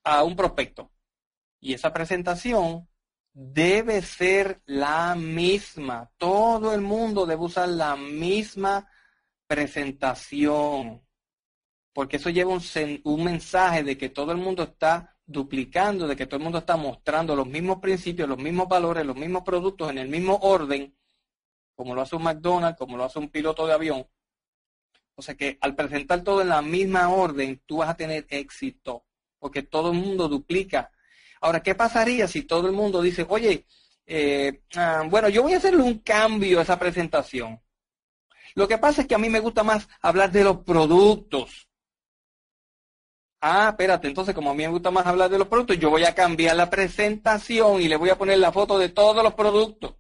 a 0.04 0.22
un 0.22 0.36
prospecto. 0.36 0.92
Y 1.60 1.72
esa 1.72 1.92
presentación 1.92 2.88
debe 3.32 4.02
ser 4.02 4.60
la 4.66 5.14
misma. 5.14 6.10
Todo 6.18 6.74
el 6.74 6.82
mundo 6.82 7.24
debe 7.24 7.42
usar 7.42 7.68
la 7.70 7.96
misma 7.96 8.86
presentación, 9.46 11.02
porque 11.94 12.18
eso 12.18 12.30
lleva 12.30 12.52
un, 12.52 13.24
mensaje 13.24 13.82
de 13.82 13.96
que 13.96 14.10
todo 14.10 14.32
el 14.32 14.38
mundo 14.38 14.62
está 14.62 15.16
duplicando, 15.24 16.06
de 16.06 16.16
que 16.16 16.26
todo 16.26 16.36
el 16.36 16.42
mundo 16.42 16.58
está 16.58 16.76
mostrando 16.76 17.34
los 17.34 17.46
mismos 17.46 17.78
principios, 17.78 18.28
los 18.28 18.38
mismos 18.38 18.68
valores, 18.68 19.06
los 19.06 19.16
mismos 19.16 19.42
productos 19.42 19.90
en 19.90 19.98
el 19.98 20.08
mismo 20.08 20.36
orden, 20.42 20.94
como 21.80 21.94
lo 21.94 22.02
hace 22.02 22.14
un 22.14 22.24
McDonald's, 22.24 22.78
como 22.78 22.98
lo 22.98 23.04
hace 23.04 23.18
un 23.18 23.30
piloto 23.30 23.66
de 23.66 23.72
avión. 23.72 24.06
O 25.14 25.22
sea 25.22 25.34
que 25.34 25.56
al 25.62 25.74
presentar 25.74 26.22
todo 26.22 26.42
en 26.42 26.50
la 26.50 26.60
misma 26.60 27.08
orden, 27.08 27.62
tú 27.64 27.78
vas 27.78 27.88
a 27.88 27.96
tener 27.96 28.26
éxito, 28.28 29.06
porque 29.38 29.62
todo 29.62 29.90
el 29.90 29.96
mundo 29.96 30.28
duplica. 30.28 30.90
Ahora, 31.40 31.62
¿qué 31.62 31.74
pasaría 31.74 32.28
si 32.28 32.42
todo 32.42 32.66
el 32.66 32.74
mundo 32.74 33.00
dice, 33.00 33.24
oye, 33.26 33.64
eh, 34.04 34.60
ah, 34.76 35.04
bueno, 35.08 35.30
yo 35.30 35.42
voy 35.42 35.54
a 35.54 35.56
hacerle 35.56 35.82
un 35.82 36.00
cambio 36.00 36.58
a 36.58 36.62
esa 36.64 36.78
presentación? 36.78 37.58
Lo 38.54 38.68
que 38.68 38.76
pasa 38.76 39.00
es 39.00 39.08
que 39.08 39.14
a 39.14 39.18
mí 39.18 39.30
me 39.30 39.40
gusta 39.40 39.62
más 39.62 39.88
hablar 40.02 40.30
de 40.30 40.44
los 40.44 40.58
productos. 40.58 41.66
Ah, 43.40 43.68
espérate, 43.70 44.06
entonces 44.06 44.34
como 44.34 44.50
a 44.50 44.54
mí 44.54 44.64
me 44.64 44.68
gusta 44.72 44.90
más 44.90 45.06
hablar 45.06 45.30
de 45.30 45.38
los 45.38 45.48
productos, 45.48 45.78
yo 45.78 45.88
voy 45.88 46.04
a 46.04 46.14
cambiar 46.14 46.56
la 46.56 46.68
presentación 46.68 47.80
y 47.80 47.88
le 47.88 47.96
voy 47.96 48.10
a 48.10 48.18
poner 48.18 48.38
la 48.38 48.52
foto 48.52 48.78
de 48.78 48.90
todos 48.90 49.24
los 49.24 49.32
productos. 49.32 49.94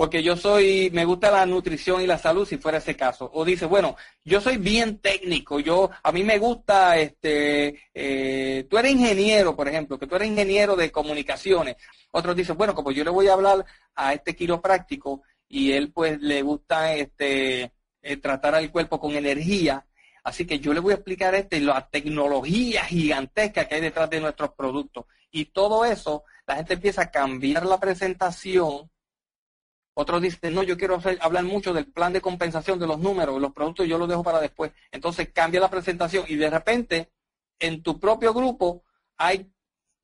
Porque 0.00 0.22
yo 0.22 0.34
soy, 0.34 0.88
me 0.94 1.04
gusta 1.04 1.30
la 1.30 1.44
nutrición 1.44 2.00
y 2.00 2.06
la 2.06 2.16
salud 2.16 2.48
si 2.48 2.56
fuera 2.56 2.78
ese 2.78 2.96
caso. 2.96 3.30
O 3.34 3.44
dice, 3.44 3.66
bueno, 3.66 3.98
yo 4.24 4.40
soy 4.40 4.56
bien 4.56 4.96
técnico, 4.96 5.60
yo, 5.60 5.90
a 6.02 6.10
mí 6.10 6.24
me 6.24 6.38
gusta, 6.38 6.96
este, 6.96 7.78
eh, 7.92 8.66
tú 8.70 8.78
eres 8.78 8.92
ingeniero, 8.92 9.54
por 9.54 9.68
ejemplo, 9.68 9.98
que 9.98 10.06
tú 10.06 10.16
eres 10.16 10.28
ingeniero 10.28 10.74
de 10.74 10.90
comunicaciones. 10.90 11.76
Otros 12.12 12.34
dicen, 12.34 12.56
bueno, 12.56 12.74
como 12.74 12.92
yo 12.92 13.04
le 13.04 13.10
voy 13.10 13.28
a 13.28 13.34
hablar 13.34 13.62
a 13.94 14.14
este 14.14 14.34
quiropráctico, 14.34 15.20
y 15.46 15.72
él 15.72 15.92
pues 15.92 16.18
le 16.18 16.40
gusta 16.40 16.94
este 16.94 17.70
eh, 18.00 18.16
tratar 18.16 18.54
al 18.54 18.72
cuerpo 18.72 18.98
con 18.98 19.14
energía. 19.14 19.84
Así 20.24 20.46
que 20.46 20.60
yo 20.60 20.72
le 20.72 20.80
voy 20.80 20.92
a 20.92 20.96
explicar 20.96 21.34
este, 21.34 21.60
la 21.60 21.86
tecnología 21.90 22.84
gigantesca 22.84 23.68
que 23.68 23.74
hay 23.74 23.82
detrás 23.82 24.08
de 24.08 24.20
nuestros 24.20 24.52
productos. 24.54 25.04
Y 25.30 25.44
todo 25.44 25.84
eso, 25.84 26.24
la 26.46 26.56
gente 26.56 26.72
empieza 26.72 27.02
a 27.02 27.10
cambiar 27.10 27.66
la 27.66 27.78
presentación. 27.78 28.88
Otros 30.00 30.22
dicen, 30.22 30.54
no, 30.54 30.62
yo 30.62 30.78
quiero 30.78 30.98
hablar 31.20 31.44
mucho 31.44 31.74
del 31.74 31.84
plan 31.84 32.10
de 32.14 32.22
compensación 32.22 32.78
de 32.78 32.86
los 32.86 32.98
números, 32.98 33.38
los 33.38 33.52
productos 33.52 33.86
yo 33.86 33.98
los 33.98 34.08
dejo 34.08 34.22
para 34.22 34.40
después. 34.40 34.72
Entonces 34.90 35.28
cambia 35.30 35.60
la 35.60 35.68
presentación 35.68 36.24
y 36.26 36.36
de 36.36 36.48
repente 36.48 37.10
en 37.58 37.82
tu 37.82 38.00
propio 38.00 38.32
grupo 38.32 38.82
hay 39.18 39.52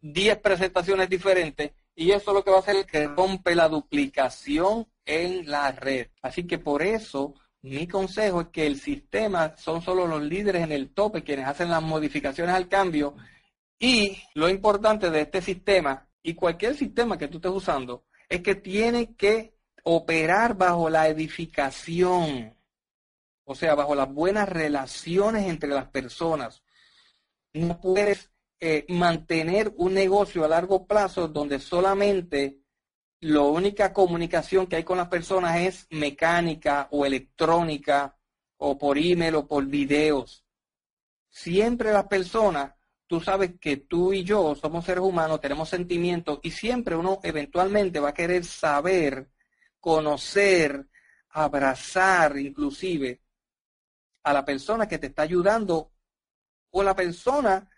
10 0.02 0.37
presentaciones 0.40 1.09
diferentes 1.09 1.72
y 1.94 2.11
eso 2.11 2.35
lo 2.35 2.44
que 2.44 2.50
va 2.50 2.59
a 2.59 2.61
hacer 2.61 2.76
es 2.76 2.85
que 2.85 3.09
rompe 3.09 3.54
la 3.54 3.70
duplicación 3.70 4.87
en 5.06 5.50
la 5.50 5.72
red. 5.72 6.09
Así 6.20 6.46
que 6.46 6.59
por 6.59 6.82
eso 6.82 7.32
mi 7.62 7.88
consejo 7.88 8.42
es 8.42 8.48
que 8.48 8.66
el 8.66 8.78
sistema 8.78 9.56
son 9.56 9.80
solo 9.80 10.06
los 10.06 10.22
líderes 10.22 10.62
en 10.62 10.72
el 10.72 10.92
tope 10.92 11.24
quienes 11.24 11.46
hacen 11.46 11.70
las 11.70 11.82
modificaciones 11.82 12.54
al 12.54 12.68
cambio 12.68 13.16
y 13.78 14.18
lo 14.35 14.50
importante 14.50 15.09
de 15.09 15.22
este 15.22 15.40
sistema 15.40 16.06
y 16.22 16.35
cualquier 16.35 16.74
sistema 16.74 17.16
que 17.16 17.28
tú 17.28 17.38
estés 17.38 17.52
usando 17.52 18.04
es 18.28 18.42
que 18.42 18.56
tiene 18.56 19.14
que 19.14 19.56
operar 19.88 20.57
bajo 20.57 20.90
la 20.90 21.07
edificación, 21.07 22.53
o 23.44 23.55
sea, 23.55 23.77
bajo 23.77 23.94
las 23.94 24.12
buenas 24.12 24.49
relaciones 24.49 25.46
entre 25.46 25.68
las 25.68 25.87
personas. 25.87 26.64
No 27.53 27.81
puedes 27.81 28.33
eh, 28.59 28.85
mantener 28.88 29.72
un 29.77 29.94
negocio 29.94 30.44
a 30.44 30.49
largo 30.49 30.88
plazo 30.88 31.29
donde 31.29 31.61
solamente 31.61 32.59
la 33.20 33.42
única 33.42 33.92
comunicación 33.92 34.66
que 34.66 34.75
hay 34.75 34.83
con 34.83 34.99
las 34.99 35.07
personas 35.07 35.57
es 35.61 35.87
mecánica 35.90 36.88
o 36.90 37.07
electrónica 37.07 38.18
o 38.57 38.77
por 38.77 38.99
email 38.99 39.37
o 39.37 39.46
por 39.46 39.66
videos. 39.66 40.44
Siempre 41.29 41.92
las 41.92 42.09
personas, 42.09 42.75
tú 43.07 43.20
sabes 43.20 43.53
que 43.61 43.77
tú 43.77 44.12
y 44.12 44.25
yo 44.25 44.57
somos 44.57 44.85
seres 44.85 45.05
humanos, 45.05 45.40
tenemos 45.40 45.68
sentimientos 45.68 46.40
y 46.42 46.51
siempre 46.51 46.96
uno 46.96 47.20
eventualmente 47.22 48.01
va 48.01 48.09
a 48.09 48.14
querer 48.14 48.44
saber, 48.44 49.31
conocer, 49.87 50.88
abrazar 51.29 52.37
inclusive 52.38 53.22
a 54.25 54.33
la 54.33 54.44
persona 54.44 54.88
que 54.88 54.99
te 54.99 55.07
está 55.07 55.22
ayudando 55.22 55.92
o 56.70 56.83
la 56.83 56.96
persona 56.96 57.70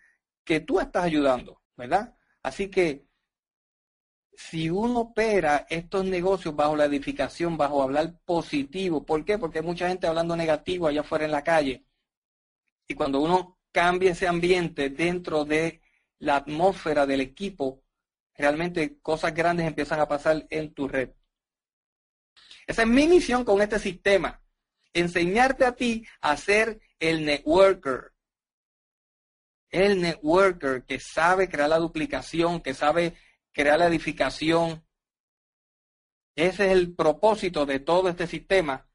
que 0.42 0.60
tú 0.60 0.80
estás 0.80 1.04
ayudando, 1.04 1.60
¿verdad? 1.76 2.16
Así 2.42 2.70
que 2.70 3.06
si 4.32 4.70
uno 4.70 5.00
opera 5.00 5.66
estos 5.68 6.06
negocios 6.06 6.56
bajo 6.56 6.76
la 6.76 6.86
edificación, 6.86 7.58
bajo 7.58 7.82
hablar 7.82 8.18
positivo, 8.24 9.04
¿por 9.04 9.22
qué? 9.26 9.36
Porque 9.36 9.58
hay 9.58 9.66
mucha 9.66 9.88
gente 9.88 10.06
hablando 10.06 10.34
negativo 10.34 10.86
allá 10.86 11.02
afuera 11.02 11.26
en 11.26 11.32
la 11.32 11.44
calle. 11.44 11.84
Y 12.86 12.94
cuando 12.94 13.20
uno 13.20 13.58
cambia 13.70 14.12
ese 14.12 14.26
ambiente 14.26 14.88
dentro 14.88 15.44
de 15.44 15.82
la 16.20 16.36
atmósfera 16.36 17.04
del 17.04 17.20
equipo, 17.20 17.82
realmente 18.34 18.98
cosas 19.02 19.34
grandes 19.34 19.66
empiezan 19.66 20.00
a 20.00 20.08
pasar 20.08 20.46
en 20.48 20.72
tu 20.72 20.88
red. 20.88 21.10
Esa 22.66 22.82
es 22.82 22.88
mi 22.88 23.06
misión 23.06 23.44
con 23.44 23.62
este 23.62 23.78
sistema, 23.78 24.42
enseñarte 24.92 25.64
a 25.64 25.72
ti 25.72 26.06
a 26.20 26.36
ser 26.36 26.80
el 26.98 27.24
networker. 27.24 28.12
El 29.70 30.00
networker 30.00 30.84
que 30.84 30.98
sabe 31.00 31.48
crear 31.48 31.68
la 31.68 31.78
duplicación, 31.78 32.60
que 32.60 32.74
sabe 32.74 33.14
crear 33.52 33.78
la 33.78 33.86
edificación. 33.86 34.84
Ese 36.34 36.66
es 36.66 36.72
el 36.72 36.94
propósito 36.94 37.66
de 37.66 37.80
todo 37.80 38.08
este 38.08 38.26
sistema. 38.26 38.86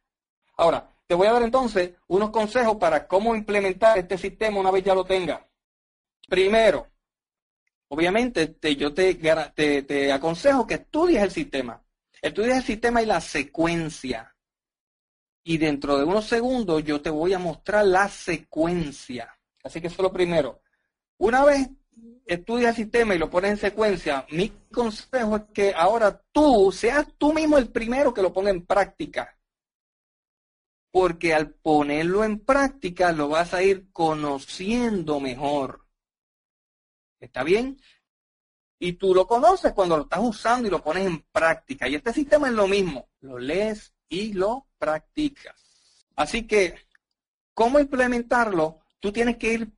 Ahora, 0.55 0.95
te 1.05 1.15
voy 1.15 1.27
a 1.27 1.33
dar 1.33 1.43
entonces 1.43 1.91
unos 2.07 2.29
consejos 2.31 2.77
para 2.77 3.07
cómo 3.07 3.35
implementar 3.35 3.97
este 3.97 4.17
sistema 4.17 4.59
una 4.59 4.71
vez 4.71 4.83
ya 4.83 4.95
lo 4.95 5.03
tenga. 5.03 5.47
Primero, 6.27 6.91
obviamente 7.89 8.47
te, 8.47 8.75
yo 8.75 8.93
te, 8.93 9.15
te, 9.15 9.83
te 9.83 10.11
aconsejo 10.11 10.65
que 10.65 10.75
estudies 10.75 11.21
el 11.21 11.31
sistema. 11.31 11.82
Estudies 12.23 12.55
el 12.55 12.63
sistema 12.63 13.01
y 13.01 13.05
la 13.05 13.19
secuencia. 13.19 14.33
y 15.45 15.57
dentro 15.57 15.97
de 15.97 16.05
unos 16.05 16.25
segundos 16.25 16.85
yo 16.85 17.01
te 17.01 17.09
voy 17.09 17.33
a 17.33 17.39
mostrar 17.39 17.85
la 17.85 18.07
secuencia. 18.07 19.37
Así 19.61 19.81
que 19.81 19.87
eso 19.87 19.97
es 19.97 20.03
lo 20.03 20.13
primero. 20.13 20.61
Una 21.17 21.43
vez 21.43 21.69
estudias 22.25 22.77
el 22.79 22.85
sistema 22.85 23.13
y 23.13 23.17
lo 23.17 23.29
pones 23.29 23.51
en 23.51 23.57
secuencia, 23.57 24.25
mi 24.31 24.49
consejo 24.71 25.35
es 25.35 25.43
que 25.53 25.73
ahora 25.75 26.17
tú 26.31 26.71
seas 26.71 27.05
tú 27.17 27.33
mismo 27.33 27.57
el 27.57 27.69
primero 27.69 28.13
que 28.13 28.21
lo 28.21 28.31
ponga 28.31 28.51
en 28.51 28.65
práctica. 28.65 29.37
Porque 30.91 31.33
al 31.33 31.49
ponerlo 31.49 32.23
en 32.23 32.39
práctica 32.39 33.11
lo 33.11 33.27
vas 33.27 33.53
a 33.53 33.63
ir 33.63 33.91
conociendo 33.91 35.19
mejor. 35.19 35.85
¿Está 37.19 37.43
bien? 37.43 37.81
Y 38.83 38.93
tú 38.93 39.15
lo 39.15 39.25
conoces 39.25 39.71
cuando 39.71 39.95
lo 39.95 40.03
estás 40.03 40.19
usando 40.21 40.67
y 40.67 40.69
lo 40.69 40.83
pones 40.83 41.07
en 41.07 41.21
práctica. 41.31 41.87
Y 41.87 41.95
este 41.95 42.11
sistema 42.11 42.49
es 42.49 42.53
lo 42.53 42.67
mismo. 42.67 43.07
Lo 43.21 43.39
lees 43.39 43.93
y 44.09 44.33
lo 44.33 44.67
practicas. 44.77 45.55
Así 46.17 46.45
que, 46.45 46.75
¿cómo 47.53 47.79
implementarlo? 47.79 48.81
Tú 48.99 49.13
tienes 49.13 49.37
que 49.37 49.53
ir 49.53 49.71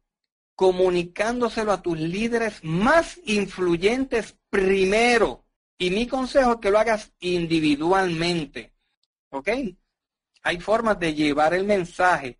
comunicándoselo 0.56 1.72
a 1.72 1.84
tus 1.84 2.00
líderes 2.00 2.64
más 2.64 3.20
influyentes 3.26 4.40
primero. 4.50 5.46
Y 5.78 5.92
mi 5.92 6.08
consejo 6.08 6.54
es 6.54 6.58
que 6.58 6.72
lo 6.72 6.80
hagas 6.80 7.14
individualmente. 7.20 8.74
¿Ok? 9.30 9.50
Hay 10.42 10.60
formas 10.60 10.98
de 10.98 11.14
llevar 11.14 11.54
el 11.54 11.66
mensaje. 11.66 12.40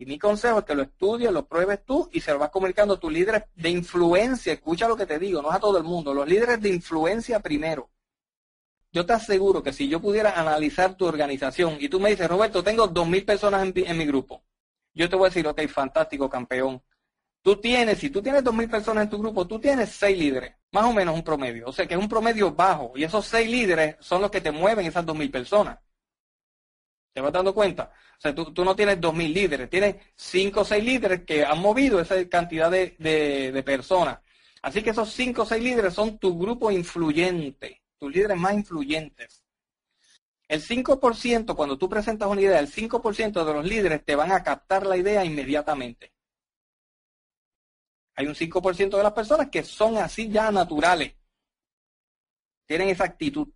Y 0.00 0.06
mi 0.06 0.18
consejo 0.18 0.60
es 0.60 0.64
que 0.64 0.74
lo 0.74 0.82
estudies, 0.82 1.30
lo 1.30 1.46
pruebes 1.46 1.84
tú 1.84 2.08
y 2.10 2.20
se 2.20 2.32
lo 2.32 2.38
vas 2.38 2.48
comunicando 2.48 2.94
a 2.94 2.98
tus 2.98 3.12
líderes 3.12 3.44
de 3.54 3.68
influencia. 3.68 4.54
Escucha 4.54 4.88
lo 4.88 4.96
que 4.96 5.04
te 5.04 5.18
digo, 5.18 5.42
no 5.42 5.50
es 5.50 5.56
a 5.56 5.60
todo 5.60 5.76
el 5.76 5.84
mundo. 5.84 6.14
Los 6.14 6.26
líderes 6.26 6.58
de 6.62 6.70
influencia 6.70 7.38
primero. 7.40 7.90
Yo 8.90 9.04
te 9.04 9.12
aseguro 9.12 9.62
que 9.62 9.74
si 9.74 9.90
yo 9.90 10.00
pudiera 10.00 10.40
analizar 10.40 10.96
tu 10.96 11.04
organización 11.04 11.76
y 11.78 11.90
tú 11.90 12.00
me 12.00 12.08
dices, 12.08 12.28
Roberto, 12.28 12.64
tengo 12.64 12.88
dos 12.88 13.06
mil 13.06 13.26
personas 13.26 13.62
en, 13.62 13.74
en 13.76 13.98
mi 13.98 14.06
grupo, 14.06 14.42
yo 14.94 15.08
te 15.10 15.16
voy 15.16 15.26
a 15.26 15.28
decir, 15.28 15.46
ok, 15.46 15.60
fantástico, 15.68 16.30
campeón 16.30 16.82
Tú 17.42 17.56
tienes, 17.56 17.98
si 17.98 18.10
tú 18.10 18.20
tienes 18.20 18.44
2.000 18.44 18.70
personas 18.70 19.04
en 19.04 19.10
tu 19.10 19.18
grupo, 19.18 19.46
tú 19.46 19.58
tienes 19.58 19.88
seis 19.88 20.18
líderes, 20.18 20.54
más 20.72 20.84
o 20.84 20.92
menos 20.92 21.14
un 21.14 21.24
promedio. 21.24 21.68
O 21.68 21.72
sea 21.72 21.86
que 21.86 21.94
es 21.94 22.00
un 22.00 22.08
promedio 22.08 22.52
bajo. 22.52 22.92
Y 22.96 23.04
esos 23.04 23.24
seis 23.24 23.50
líderes 23.50 23.96
son 24.00 24.20
los 24.20 24.30
que 24.30 24.42
te 24.42 24.50
mueven 24.50 24.86
esas 24.86 25.06
2.000 25.06 25.30
personas. 25.30 25.78
¿Te 27.12 27.20
vas 27.20 27.32
dando 27.32 27.54
cuenta? 27.54 27.92
O 28.18 28.20
sea, 28.20 28.34
tú, 28.34 28.64
no 28.64 28.76
tienes 28.76 29.00
2.000 29.00 29.32
líderes, 29.32 29.70
tienes 29.70 29.96
5 30.14 30.60
o 30.60 30.64
6 30.64 30.84
líderes 30.84 31.24
que 31.24 31.44
han 31.44 31.58
movido 31.60 32.00
esa 32.00 32.28
cantidad 32.28 32.70
de, 32.70 32.94
de 32.98 33.62
personas. 33.62 34.20
Así 34.62 34.82
que 34.82 34.90
esos 34.90 35.10
5 35.12 35.42
o 35.42 35.46
6 35.46 35.62
líderes 35.62 35.94
son 35.94 36.18
tu 36.18 36.38
grupo 36.38 36.70
influyente, 36.70 37.82
tus 37.98 38.12
líderes 38.12 38.36
más 38.36 38.54
influyentes. 38.54 39.42
El 40.50 40.60
5%, 40.62 41.54
cuando 41.54 41.78
tú 41.78 41.88
presentas 41.88 42.28
una 42.28 42.40
idea, 42.40 42.58
el 42.58 42.68
5% 42.68 43.44
de 43.44 43.54
los 43.54 43.64
líderes 43.64 44.04
te 44.04 44.16
van 44.16 44.32
a 44.32 44.42
captar 44.42 44.84
la 44.84 44.96
idea 44.96 45.24
inmediatamente. 45.24 46.12
Hay 48.16 48.26
un 48.26 48.34
5% 48.34 48.96
de 48.96 49.02
las 49.02 49.12
personas 49.12 49.48
que 49.48 49.62
son 49.62 49.96
así 49.96 50.28
ya 50.28 50.50
naturales. 50.50 51.14
Tienen 52.66 52.88
esa 52.88 53.04
actitud. 53.04 53.48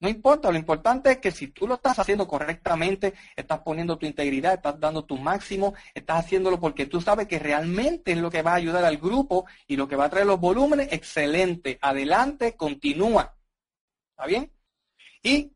No 0.00 0.08
importa, 0.08 0.50
lo 0.50 0.56
importante 0.56 1.10
es 1.10 1.18
que 1.18 1.30
si 1.30 1.48
tú 1.48 1.66
lo 1.66 1.74
estás 1.74 1.98
haciendo 1.98 2.26
correctamente, 2.26 3.12
estás 3.36 3.60
poniendo 3.60 3.98
tu 3.98 4.06
integridad, 4.06 4.54
estás 4.54 4.80
dando 4.80 5.04
tu 5.04 5.18
máximo, 5.18 5.74
estás 5.92 6.24
haciéndolo 6.24 6.58
porque 6.58 6.86
tú 6.86 7.02
sabes 7.02 7.26
que 7.26 7.38
realmente 7.38 8.12
es 8.12 8.18
lo 8.18 8.30
que 8.30 8.40
va 8.40 8.52
a 8.52 8.56
ayudar 8.56 8.82
al 8.86 8.96
grupo 8.96 9.44
y 9.66 9.76
lo 9.76 9.86
que 9.88 9.96
va 9.96 10.06
a 10.06 10.10
traer 10.10 10.24
los 10.26 10.40
volúmenes, 10.40 10.88
excelente. 10.90 11.78
Adelante, 11.82 12.56
continúa. 12.56 13.36
¿Está 14.12 14.26
bien? 14.26 14.50
Y 15.22 15.52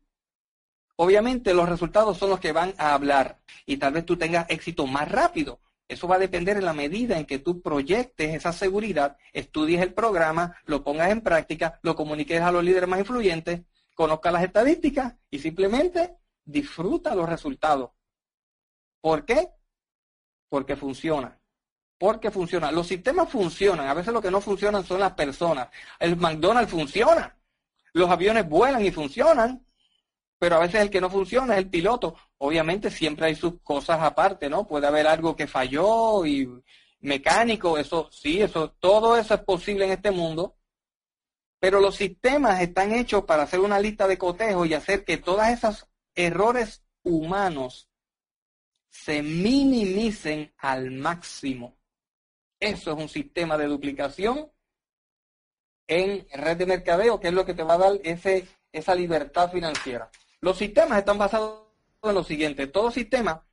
obviamente 0.95 1.55
los 1.55 1.67
resultados 1.67 2.17
son 2.19 2.29
los 2.29 2.39
que 2.39 2.51
van 2.51 2.75
a 2.77 2.93
hablar 2.93 3.39
y 3.65 3.77
tal 3.77 3.93
vez 3.93 4.05
tú 4.05 4.15
tengas 4.15 4.45
éxito 4.49 4.85
más 4.85 5.11
rápido. 5.11 5.59
Eso 5.87 6.07
va 6.07 6.17
a 6.17 6.19
depender 6.19 6.57
en 6.57 6.65
la 6.65 6.73
medida 6.73 7.17
en 7.17 7.25
que 7.25 7.39
tú 7.39 7.61
proyectes 7.61 8.35
esa 8.35 8.53
seguridad, 8.53 9.17
estudies 9.33 9.81
el 9.81 9.93
programa, 9.93 10.55
lo 10.65 10.83
pongas 10.83 11.09
en 11.09 11.21
práctica, 11.21 11.79
lo 11.81 11.95
comuniques 11.95 12.41
a 12.41 12.51
los 12.51 12.63
líderes 12.63 12.89
más 12.89 12.99
influyentes, 12.99 13.61
conozcas 13.95 14.33
las 14.33 14.43
estadísticas 14.43 15.15
y 15.31 15.39
simplemente 15.39 16.17
disfruta 16.43 17.15
los 17.15 17.27
resultados. 17.27 17.89
¿Por 19.01 19.25
qué? 19.25 19.49
Porque 20.47 20.75
funciona. 20.75 21.39
Porque 21.97 22.29
funciona. 22.29 22.71
Los 22.71 22.87
sistemas 22.87 23.29
funcionan. 23.29 23.87
A 23.87 23.95
veces 23.95 24.13
lo 24.13 24.21
que 24.21 24.29
no 24.29 24.41
funcionan 24.41 24.85
son 24.85 24.99
las 24.99 25.13
personas. 25.13 25.69
El 25.99 26.17
McDonald's 26.17 26.71
funciona. 26.71 27.35
Los 27.93 28.09
aviones 28.09 28.47
vuelan 28.47 28.85
y 28.85 28.91
funcionan 28.91 29.65
pero 30.37 30.57
a 30.57 30.59
veces 30.59 30.81
el 30.81 30.89
que 30.89 31.01
no 31.01 31.09
funciona 31.09 31.53
es 31.53 31.59
el 31.59 31.69
piloto. 31.69 32.15
Obviamente 32.37 32.91
siempre 32.91 33.27
hay 33.27 33.35
sus 33.35 33.61
cosas 33.61 34.01
aparte, 34.01 34.49
¿no? 34.49 34.67
Puede 34.67 34.87
haber 34.87 35.07
algo 35.07 35.35
que 35.35 35.47
falló 35.47 36.25
y 36.25 36.47
mecánico, 36.99 37.77
eso 37.77 38.09
sí, 38.11 38.41
eso, 38.41 38.71
todo 38.79 39.17
eso 39.17 39.33
es 39.33 39.39
posible 39.41 39.85
en 39.85 39.91
este 39.91 40.11
mundo. 40.11 40.54
Pero 41.59 41.79
los 41.79 41.95
sistemas 41.95 42.61
están 42.61 42.91
hechos 42.91 43.23
para 43.25 43.43
hacer 43.43 43.59
una 43.59 43.79
lista 43.79 44.07
de 44.07 44.17
cotejo 44.17 44.65
y 44.65 44.73
hacer 44.73 45.03
que 45.03 45.17
todos 45.17 45.47
esos 45.47 45.87
errores 46.13 46.83
humanos 47.03 47.89
se 48.89 49.21
minimicen 49.21 50.53
al 50.57 50.91
máximo. 50.91 51.77
Eso 52.59 52.91
es 52.93 52.97
un 52.97 53.09
sistema 53.09 53.57
de 53.57 53.67
duplicación 53.67 54.51
en 55.87 56.27
red 56.33 56.57
de 56.57 56.65
mercadeo, 56.65 57.19
que 57.19 57.27
es 57.27 57.33
lo 57.33 57.45
que 57.45 57.53
te 57.53 57.63
va 57.63 57.75
a 57.75 57.79
dar 57.79 57.99
ese, 58.03 58.47
esa 58.71 58.95
libertad 58.95 59.51
financiera. 59.51 60.09
Los 60.39 60.57
sistemas 60.57 60.99
están 60.99 61.17
basados 61.17 61.63
en 62.01 62.15
lo 62.15 62.23
siguiente. 62.23 62.67
Todo 62.67 62.91
sistema 62.91 63.45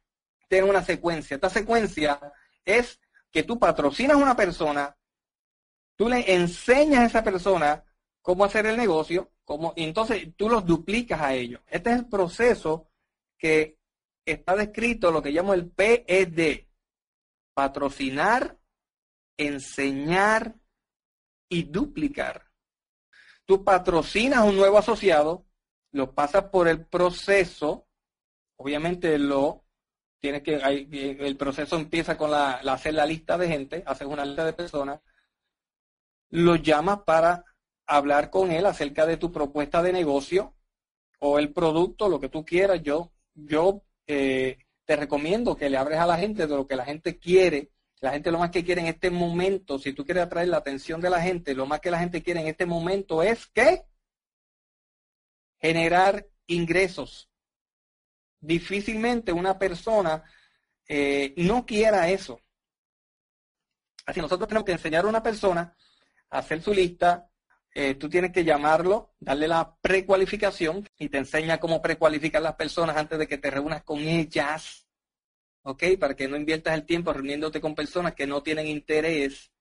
tiene 0.48 0.68
una 0.68 0.82
secuencia. 0.82 1.34
Esta 1.34 1.50
secuencia 1.50 2.20
es 2.64 3.00
que 3.30 3.42
tú 3.42 3.58
patrocinas 3.58 4.16
a 4.16 4.22
una 4.22 4.36
persona, 4.36 4.96
tú 5.96 6.08
le 6.08 6.34
enseñas 6.34 7.00
a 7.00 7.06
esa 7.06 7.24
persona 7.24 7.84
cómo 8.22 8.44
hacer 8.44 8.66
el 8.66 8.76
negocio, 8.76 9.32
cómo, 9.44 9.74
entonces 9.76 10.28
tú 10.37 10.48
los 10.48 10.64
duplicas 10.64 11.20
a 11.20 11.35
ellos. 11.35 11.61
Este 11.68 11.90
es 11.90 11.98
el 11.98 12.08
proceso 12.08 12.88
que 13.37 13.78
está 14.24 14.56
descrito, 14.56 15.11
lo 15.11 15.22
que 15.22 15.32
llamo 15.32 15.52
el 15.52 15.68
PED. 15.70 16.66
Patrocinar, 17.54 18.56
enseñar 19.37 20.54
y 21.50 21.64
duplicar. 21.64 22.50
Tú 23.44 23.62
patrocinas 23.62 24.44
un 24.44 24.56
nuevo 24.56 24.78
asociado, 24.78 25.44
lo 25.90 26.14
pasas 26.14 26.44
por 26.44 26.68
el 26.68 26.87
proceso, 26.87 27.87
obviamente 28.56 29.18
lo 29.18 29.64
tienes 30.18 30.42
que, 30.42 30.54
el 30.54 31.37
proceso 31.37 31.76
empieza 31.76 32.16
con 32.16 32.30
la, 32.30 32.52
hacer 32.52 32.94
la 32.94 33.04
lista 33.04 33.37
de 33.37 33.48
gente, 33.48 33.82
haces 33.85 34.06
una 34.06 34.24
lista 34.24 34.44
de 34.44 34.52
personas, 34.52 35.00
lo 36.30 36.56
llamas 36.56 37.00
para 37.00 37.44
hablar 37.96 38.31
con 38.31 38.50
él 38.50 38.66
acerca 38.66 39.07
de 39.07 39.16
tu 39.16 39.33
propuesta 39.33 39.83
de 39.83 39.92
negocio 39.92 40.55
o 41.18 41.38
el 41.38 41.52
producto, 41.52 42.09
lo 42.09 42.20
que 42.20 42.28
tú 42.28 42.44
quieras. 42.44 42.83
Yo, 42.83 43.12
yo 43.35 43.83
eh, 44.07 44.59
te 44.85 44.96
recomiendo 44.96 45.57
que 45.57 45.70
le 45.70 45.76
abres 45.76 45.98
a 45.98 46.07
la 46.07 46.18
gente 46.18 46.46
de 46.46 46.57
lo 46.57 46.66
que 46.66 46.76
la 46.76 46.85
gente 46.85 47.18
quiere. 47.18 47.70
La 48.00 48.11
gente 48.11 48.33
lo 48.33 48.38
más 48.38 48.50
que 48.50 48.64
quiere 48.64 48.81
en 48.81 48.88
este 48.88 49.11
momento, 49.11 49.78
si 49.78 49.92
tú 49.92 50.05
quieres 50.05 50.24
atraer 50.24 50.48
la 50.48 50.57
atención 50.57 51.00
de 51.00 51.11
la 51.11 51.20
gente, 51.20 51.55
lo 51.55 51.66
más 51.66 51.81
que 51.81 51.90
la 51.90 52.00
gente 52.00 52.22
quiere 52.22 52.40
en 52.40 52.48
este 52.48 52.66
momento 52.66 53.22
es 53.22 53.46
que 53.46 53.85
generar 55.61 56.26
ingresos. 56.48 57.31
Difícilmente 58.40 59.33
una 59.33 59.57
persona 59.57 60.24
eh, 60.88 61.33
no 61.37 61.64
quiera 61.64 62.11
eso. 62.11 62.40
Así 64.05 64.20
nosotros 64.20 64.48
tenemos 64.48 64.66
que 64.66 64.72
enseñar 64.72 65.05
a 65.05 65.09
una 65.09 65.22
persona 65.22 65.76
a 66.31 66.38
hacer 66.38 66.61
su 66.61 66.74
lista. 66.74 67.31
Eh, 67.74 67.94
tú 67.94 68.08
tienes 68.08 68.32
que 68.32 68.44
llamarlo, 68.44 69.14
darle 69.18 69.48
la 69.48 69.76
precualificación 69.80 70.88
y 70.98 71.08
te 71.08 71.18
enseña 71.18 71.58
cómo 71.58 71.80
precualificar 71.80 72.42
las 72.42 72.54
personas 72.54 72.96
antes 72.96 73.18
de 73.18 73.26
que 73.26 73.38
te 73.38 73.50
reúnas 73.50 73.82
con 73.82 74.00
ellas. 74.00 74.87
¿Ok? 75.62 75.85
Para 75.98 76.14
que 76.14 76.28
no 76.28 76.37
inviertas 76.37 76.74
el 76.74 76.85
tiempo 76.85 77.12
reuniéndote 77.12 77.61
con 77.61 77.74
personas 77.74 78.14
que 78.14 78.26
no 78.26 78.42
tienen 78.42 78.66
interés 78.66 79.52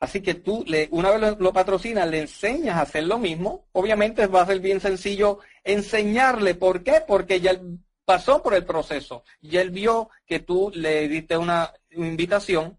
Así 0.00 0.22
que 0.22 0.34
tú, 0.34 0.64
le, 0.66 0.88
una 0.92 1.10
vez 1.10 1.38
lo, 1.38 1.52
patrocinas, 1.52 2.08
le 2.08 2.20
enseñas 2.20 2.76
a 2.76 2.82
hacer 2.82 3.04
lo 3.04 3.18
mismo. 3.18 3.68
Obviamente 3.72 4.26
va 4.26 4.42
a 4.42 4.46
ser 4.46 4.58
bien 4.60 4.80
sencillo 4.80 5.40
enseñarle. 5.62 6.54
¿Por 6.54 6.82
qué? 6.82 7.02
Porque 7.06 7.40
ya 7.40 7.60
pasó 8.06 8.42
por 8.42 8.54
el 8.54 8.64
proceso. 8.64 9.24
Ya 9.42 9.60
él 9.60 9.70
vio 9.70 10.08
que 10.26 10.40
tú 10.40 10.72
le 10.74 11.06
diste 11.06 11.36
una 11.36 11.70
invitación, 11.90 12.78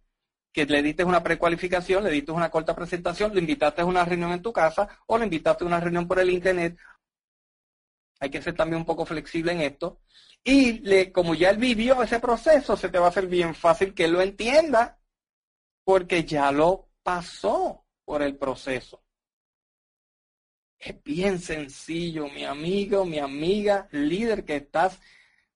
que 0.52 0.66
le 0.66 0.84
diste 0.84 1.04
una 1.04 1.24
precualificación, 1.24 2.04
le 2.04 2.12
diste 2.12 2.32
una 2.32 2.50
corta 2.50 2.76
presentación, 2.76 3.34
le 3.34 3.40
invitaste 3.40 3.82
a 3.82 3.86
una 3.86 4.04
reunión 4.04 4.32
en 4.32 4.42
tu 4.42 4.52
casa 4.52 4.88
o 5.08 5.18
le 5.18 5.24
invitaste 5.26 5.64
a 5.64 5.68
una 5.68 5.80
reunión 5.80 6.08
por 6.08 6.20
el 6.20 6.30
internet. 6.30 6.78
Hay 8.20 8.30
que 8.30 8.42
ser 8.42 8.56
también 8.56 8.80
un 8.80 8.86
poco 8.86 9.06
flexible 9.06 9.52
en 9.54 9.62
esto. 9.62 10.02
Y 10.44 10.80
le, 10.80 11.12
como 11.12 11.36
ya 11.36 11.50
él 11.52 11.58
vivió 11.58 12.02
ese 12.04 12.20
proceso, 12.20 12.76
se 12.76 12.90
te 12.90 13.00
va 13.00 13.06
a 13.08 13.10
hacer 13.10 13.28
bien 13.28 13.56
fácil 13.56 13.94
que 13.94 14.08
lo 14.08 14.22
entienda 14.22 15.00
porque 15.84 16.24
ya 16.24 16.52
lo 16.52 16.90
pasó 17.04 17.86
por 18.06 18.22
el 18.22 18.38
proceso. 18.38 19.04
Es 20.78 21.02
bien 21.04 21.40
sencillo, 21.40 22.28
mi 22.28 22.44
amigo, 22.44 23.06
mi 23.06 23.20
amiga, 23.20 23.88
líder 23.92 24.46
que 24.46 24.58
estás 24.58 25.00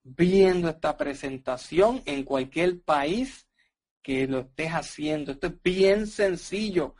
viendo 0.04 0.70
esta 0.70 0.96
presentación 0.98 2.04
en 2.06 2.24
cualquier 2.24 2.82
país 2.82 3.45
que 4.06 4.28
lo 4.28 4.42
estés 4.42 4.70
haciendo. 4.70 5.32
Esto 5.32 5.48
es 5.48 5.62
bien 5.64 6.06
sencillo. 6.06 6.96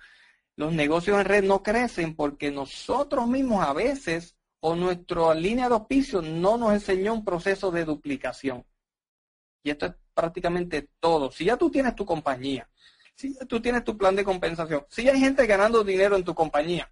Los 0.56 0.74
negocios 0.74 1.20
en 1.20 1.26
red 1.26 1.44
no 1.44 1.62
crecen 1.62 2.16
porque 2.16 2.50
nosotros 2.50 3.28
mismos 3.28 3.64
a 3.64 3.74
veces 3.74 4.36
o 4.60 4.76
nuestra 4.76 5.36
línea 5.36 5.70
de 5.70 5.76
auspicio 5.76 6.24
no 6.24 6.58
nos 6.58 6.74
enseñó 6.74 7.14
un 7.14 7.24
proceso 7.24 7.70
de 7.70 7.86
duplicación. 7.86 8.66
Y 9.62 9.70
esto 9.70 9.86
es 9.86 9.94
prácticamente 10.16 10.90
todo. 11.00 11.30
Si 11.30 11.46
ya 11.46 11.58
tú 11.58 11.70
tienes 11.70 11.96
tu 11.96 12.08
compañía, 12.08 12.68
si 13.14 13.36
ya 13.36 13.46
tú 13.46 13.62
tienes 13.62 13.84
tu 13.84 13.96
plan 13.96 14.16
de 14.16 14.24
compensación, 14.24 14.84
si 14.90 15.08
hay 15.08 15.20
gente 15.20 15.46
ganando 15.46 15.84
dinero 15.84 16.16
en 16.16 16.24
tu 16.24 16.34
compañía, 16.34 16.92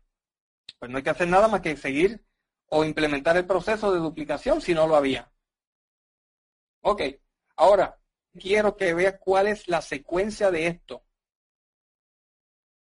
pues 0.77 0.91
no 0.91 0.97
hay 0.97 1.03
que 1.03 1.09
hacer 1.09 1.27
nada 1.27 1.47
más 1.47 1.61
que 1.61 1.75
seguir 1.75 2.23
o 2.67 2.85
implementar 2.85 3.35
el 3.35 3.47
proceso 3.47 3.91
de 3.91 3.99
duplicación 3.99 4.61
si 4.61 4.75
no 4.75 4.85
lo 4.85 4.95
había. 4.95 5.31
Ok, 6.81 7.01
ahora 7.55 7.97
quiero 8.39 8.75
que 8.75 8.93
veas 8.93 9.15
cuál 9.19 9.47
es 9.47 9.67
la 9.67 9.81
secuencia 9.81 10.51
de 10.51 10.67
esto. 10.67 11.03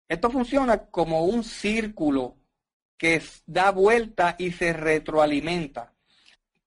Esto 0.09 0.31
funciona 0.31 0.87
como 0.87 1.25
un 1.25 1.45
círculo 1.45 2.37
que 2.97 3.23
da 3.47 3.71
vuelta 3.71 4.37
y 4.39 4.53
se 4.53 4.73
retroalimenta. 4.73 5.95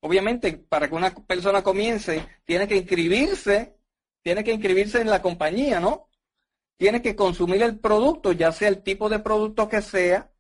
Obviamente, 0.02 0.54
para 0.54 0.88
que 0.88 0.96
una 0.96 1.14
persona 1.14 1.64
comience, 1.64 2.28
tiene 2.46 2.68
que 2.68 2.78
inscribirse, 2.78 3.78
tiene 4.22 4.44
que 4.44 4.54
inscribirse 4.54 5.02
en 5.02 5.10
la 5.10 5.22
compañía, 5.22 5.80
¿no? 5.80 6.10
Tiene 6.78 7.02
que 7.02 7.16
consumir 7.16 7.64
el 7.64 7.80
producto, 7.80 8.32
ya 8.32 8.52
sea 8.52 8.70
el 8.70 8.84
tipo 8.84 9.10
de 9.10 9.20
producto 9.20 9.68
que 9.68 9.82
sea, 9.82 10.32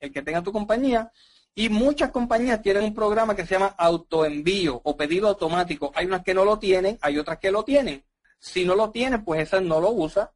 el 0.00 0.12
que 0.12 0.22
tenga 0.22 0.42
tu 0.42 0.52
compañía, 0.52 1.12
y 1.54 1.68
muchas 1.68 2.10
compañías 2.10 2.62
tienen 2.62 2.84
un 2.84 2.94
programa 2.94 3.36
que 3.36 3.44
se 3.44 3.54
llama 3.54 3.74
autoenvío 3.78 4.80
o 4.84 4.96
pedido 4.96 5.28
automático. 5.28 5.92
Hay 5.94 6.06
unas 6.06 6.22
que 6.22 6.34
no 6.34 6.44
lo 6.44 6.58
tienen, 6.58 6.98
hay 7.02 7.18
otras 7.18 7.38
que 7.38 7.50
lo 7.50 7.64
tienen. 7.64 8.04
Si 8.38 8.64
no 8.64 8.74
lo 8.74 8.90
tienen, 8.90 9.24
pues 9.24 9.42
esa 9.42 9.60
no 9.60 9.80
lo 9.80 9.90
usa. 9.90 10.32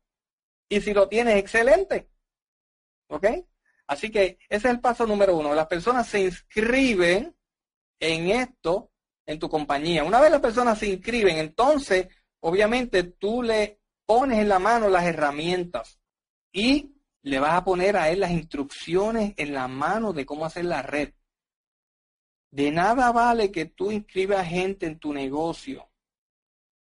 Y 0.68 0.80
si 0.80 0.92
lo 0.92 1.08
tienes, 1.08 1.36
excelente. 1.36 2.10
¿Ok? 3.08 3.26
Así 3.86 4.10
que 4.10 4.38
ese 4.48 4.68
es 4.68 4.74
el 4.74 4.80
paso 4.80 5.06
número 5.06 5.36
uno. 5.36 5.54
Las 5.54 5.68
personas 5.68 6.06
se 6.06 6.20
inscriben 6.20 7.34
en 7.98 8.30
esto 8.30 8.90
en 9.24 9.38
tu 9.38 9.48
compañía. 9.48 10.04
Una 10.04 10.20
vez 10.20 10.30
las 10.30 10.40
personas 10.40 10.78
se 10.78 10.88
inscriben, 10.88 11.38
entonces, 11.38 12.08
obviamente, 12.40 13.02
tú 13.04 13.42
le 13.42 13.80
pones 14.04 14.38
en 14.38 14.48
la 14.48 14.58
mano 14.58 14.88
las 14.88 15.04
herramientas 15.04 15.98
y 16.52 16.95
le 17.26 17.40
vas 17.40 17.54
a 17.54 17.64
poner 17.64 17.96
a 17.96 18.08
él 18.08 18.20
las 18.20 18.30
instrucciones 18.30 19.34
en 19.36 19.52
la 19.52 19.66
mano 19.66 20.12
de 20.12 20.24
cómo 20.24 20.46
hacer 20.46 20.64
la 20.64 20.82
red. 20.82 21.12
De 22.52 22.70
nada 22.70 23.10
vale 23.10 23.50
que 23.50 23.64
tú 23.64 23.90
inscribas 23.90 24.46
gente 24.46 24.86
en 24.86 25.00
tu 25.00 25.12
negocio 25.12 25.90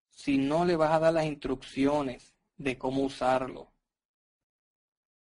si 0.09 0.37
no 0.37 0.65
le 0.65 0.75
vas 0.75 0.91
a 0.91 0.99
dar 0.99 1.13
las 1.13 1.25
instrucciones 1.25 2.35
de 2.57 2.77
cómo 2.77 3.03
usarlo. 3.03 3.71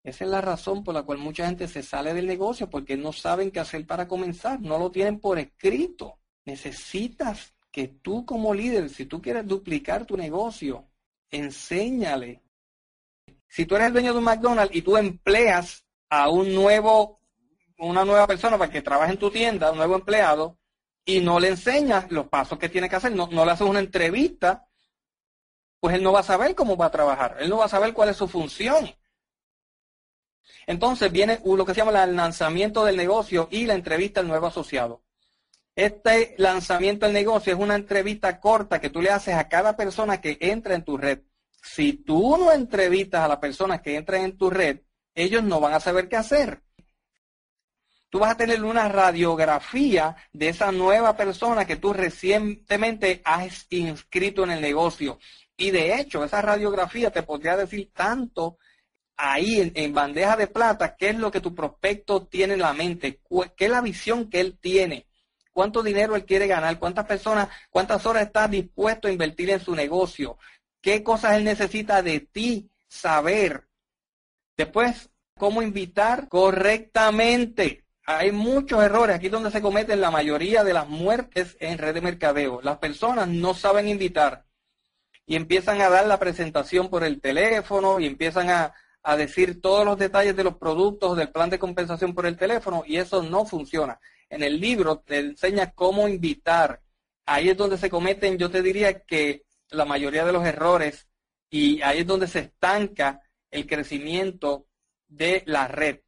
Esa 0.04 0.26
es 0.26 0.30
la 0.30 0.42
razón 0.42 0.84
por 0.84 0.94
la 0.94 1.04
cual 1.04 1.20
mucha 1.20 1.46
gente 1.46 1.70
se 1.70 1.82
sale 1.82 2.14
del 2.14 2.28
negocio 2.28 2.70
porque 2.70 2.98
no 2.98 3.14
saben 3.14 3.52
qué 3.52 3.62
hacer 3.62 3.88
para 3.88 4.06
comenzar, 4.06 4.60
no 4.60 4.78
lo 4.78 4.92
tienen 4.92 5.22
por 5.22 5.40
escrito. 5.40 6.20
Necesitas 6.44 7.56
que 7.72 7.88
tú 7.88 8.26
como 8.26 8.54
líder, 8.54 8.90
si 8.90 9.06
tú 9.06 9.22
quieres 9.22 9.48
duplicar 9.48 10.06
tu 10.06 10.18
negocio, 10.18 10.90
enséñale 11.32 12.44
si 13.50 13.66
tú 13.66 13.76
eres 13.76 13.88
el 13.88 13.94
dueño 13.94 14.14
de 14.14 14.20
un 14.20 14.24
McDonald's 14.24 14.76
y 14.76 14.82
tú 14.82 14.96
empleas 14.96 15.84
a 16.10 16.30
un 16.30 16.54
nuevo, 16.54 17.20
una 17.80 18.06
nueva 18.06 18.28
persona 18.28 18.58
para 18.58 18.72
que 18.72 18.82
trabaje 18.82 19.14
en 19.14 19.20
tu 19.20 19.32
tienda, 19.32 19.72
un 19.72 19.78
nuevo 19.78 19.96
empleado, 19.96 20.58
y 21.04 21.20
no 21.20 21.40
le 21.40 21.50
enseñas 21.50 22.12
los 22.12 22.28
pasos 22.28 22.60
que 22.60 22.70
tiene 22.70 22.88
que 22.88 22.96
hacer, 22.96 23.12
no, 23.12 23.28
no 23.28 23.44
le 23.44 23.52
haces 23.52 23.68
una 23.68 23.80
entrevista, 23.80 24.68
pues 25.80 25.96
él 25.96 26.04
no 26.04 26.12
va 26.12 26.20
a 26.20 26.24
saber 26.24 26.54
cómo 26.56 26.78
va 26.78 26.86
a 26.86 26.92
trabajar, 26.92 27.38
él 27.40 27.50
no 27.50 27.58
va 27.58 27.66
a 27.66 27.70
saber 27.70 27.94
cuál 27.94 28.10
es 28.10 28.18
su 28.18 28.28
función. 28.28 28.94
Entonces 30.68 31.12
viene 31.12 31.42
lo 31.44 31.66
que 31.66 31.74
se 31.74 31.80
llama 31.84 32.04
el 32.04 32.16
lanzamiento 32.16 32.86
del 32.86 32.98
negocio 32.98 33.48
y 33.50 33.66
la 33.66 33.74
entrevista 33.74 34.20
al 34.20 34.28
nuevo 34.28 34.48
asociado. 34.48 35.04
Este 35.76 36.36
lanzamiento 36.38 37.06
del 37.06 37.14
negocio 37.14 37.54
es 37.54 37.60
una 37.60 37.76
entrevista 37.76 38.40
corta 38.40 38.80
que 38.80 38.90
tú 38.90 39.02
le 39.02 39.10
haces 39.10 39.34
a 39.34 39.48
cada 39.48 39.76
persona 39.76 40.22
que 40.22 40.38
entra 40.42 40.76
en 40.76 40.84
tu 40.84 40.98
red. 40.98 41.22
Si 41.62 41.94
tú 41.94 42.38
no 42.38 42.52
entrevistas 42.52 43.22
a 43.22 43.28
las 43.28 43.38
personas 43.38 43.82
que 43.82 43.96
entran 43.96 44.24
en 44.24 44.38
tu 44.38 44.50
red, 44.50 44.82
ellos 45.14 45.44
no 45.44 45.60
van 45.60 45.74
a 45.74 45.80
saber 45.80 46.08
qué 46.08 46.16
hacer. 46.16 46.62
Tú 48.10 48.20
vas 48.20 48.32
a 48.32 48.38
tener 48.38 48.64
una 48.64 48.90
radiografía 48.90 50.16
de 50.34 50.50
esa 50.50 50.72
nueva 50.72 51.16
persona 51.16 51.66
que 51.66 51.76
tú 51.76 51.94
recientemente 51.94 53.22
has 53.24 53.68
inscrito 53.70 54.44
en 54.44 54.52
el 54.52 54.62
negocio. 54.62 55.20
Y 55.56 55.72
de 55.72 56.00
hecho, 56.00 56.24
esa 56.24 56.42
radiografía 56.42 57.12
te 57.12 57.22
podría 57.22 57.56
decir 57.56 57.92
tanto 57.94 58.58
ahí 59.16 59.72
en, 59.76 59.94
bandeja 59.94 60.38
de 60.38 60.48
plata 60.48 60.96
qué 60.96 61.10
es 61.10 61.18
lo 61.18 61.30
que 61.30 61.42
tu 61.42 61.54
prospecto 61.54 62.26
tiene 62.26 62.54
en 62.54 62.62
la 62.62 62.74
mente, 62.74 63.22
qué 63.58 63.66
es 63.66 63.72
la 63.72 63.82
visión 63.82 64.30
que 64.30 64.40
él 64.40 64.58
tiene, 64.60 65.08
cuánto 65.52 65.84
dinero 65.84 66.16
él 66.16 66.26
quiere 66.26 66.48
ganar, 66.48 66.80
cuántas 66.80 67.06
personas, 67.06 67.50
cuántas 67.70 68.06
horas 68.06 68.28
está 68.28 68.48
dispuesto 68.48 69.10
a 69.10 69.12
invertir 69.12 69.50
en 69.50 69.60
su 69.60 69.76
negocio, 69.76 70.38
qué 70.82 71.04
cosas 71.04 71.38
él 71.38 71.44
necesita 71.44 72.02
de 72.02 72.20
ti 72.20 72.70
saber. 72.88 73.68
Después, 74.58 75.10
cómo 75.40 75.62
invitar 75.62 76.28
correctamente. 76.28 77.86
Hay 78.06 78.32
muchos 78.32 78.84
errores 78.84 79.16
aquí 79.16 79.30
donde 79.30 79.52
se 79.52 79.62
cometen 79.62 80.02
la 80.02 80.12
mayoría 80.12 80.64
de 80.64 80.74
las 80.74 80.88
muertes 80.88 81.56
en 81.60 81.78
red 81.78 81.94
de 81.94 82.02
mercadeo. 82.02 82.62
Las 82.62 82.78
personas 82.78 83.28
no 83.28 83.54
saben 83.54 83.88
invitar 83.88 84.46
y 85.26 85.36
empiezan 85.36 85.80
a 85.82 85.90
dar 85.90 86.08
la 86.08 86.20
presentación 86.20 86.90
por 86.90 87.04
el 87.04 87.22
teléfono 87.22 88.00
y 88.00 88.08
empiezan 88.08 88.50
a, 88.50 88.74
a 89.04 89.16
decir 89.16 89.62
todos 89.62 89.86
los 89.86 89.98
detalles 89.98 90.36
de 90.36 90.44
los 90.44 90.58
productos, 90.58 91.16
del 91.16 91.32
plan 91.32 91.50
de 91.50 91.60
compensación 91.60 92.14
por 92.14 92.26
el 92.26 92.36
teléfono 92.36 92.84
y 92.86 92.98
eso 92.98 93.24
no 93.24 93.46
funciona. 93.46 94.00
En 94.30 94.44
el 94.44 94.60
libro 94.60 95.00
te 95.00 95.20
enseña 95.20 95.72
cómo 95.72 96.08
invitar. 96.08 96.82
Ahí 97.26 97.50
es 97.50 97.58
donde 97.58 97.78
se 97.78 97.90
cometen, 97.90 98.38
yo 98.38 98.50
te 98.50 98.62
diría 98.62 99.02
que 99.04 99.46
la 99.72 99.86
mayoría 99.86 100.26
de 100.26 100.34
los 100.34 100.46
errores 100.46 101.08
y 101.50 101.82
ahí 101.82 102.00
es 102.00 102.08
donde 102.08 102.28
se 102.28 102.40
estanca 102.40 103.22
el 103.52 103.66
crecimiento 103.66 104.68
de 105.08 105.44
la 105.46 105.68
red. 105.68 106.02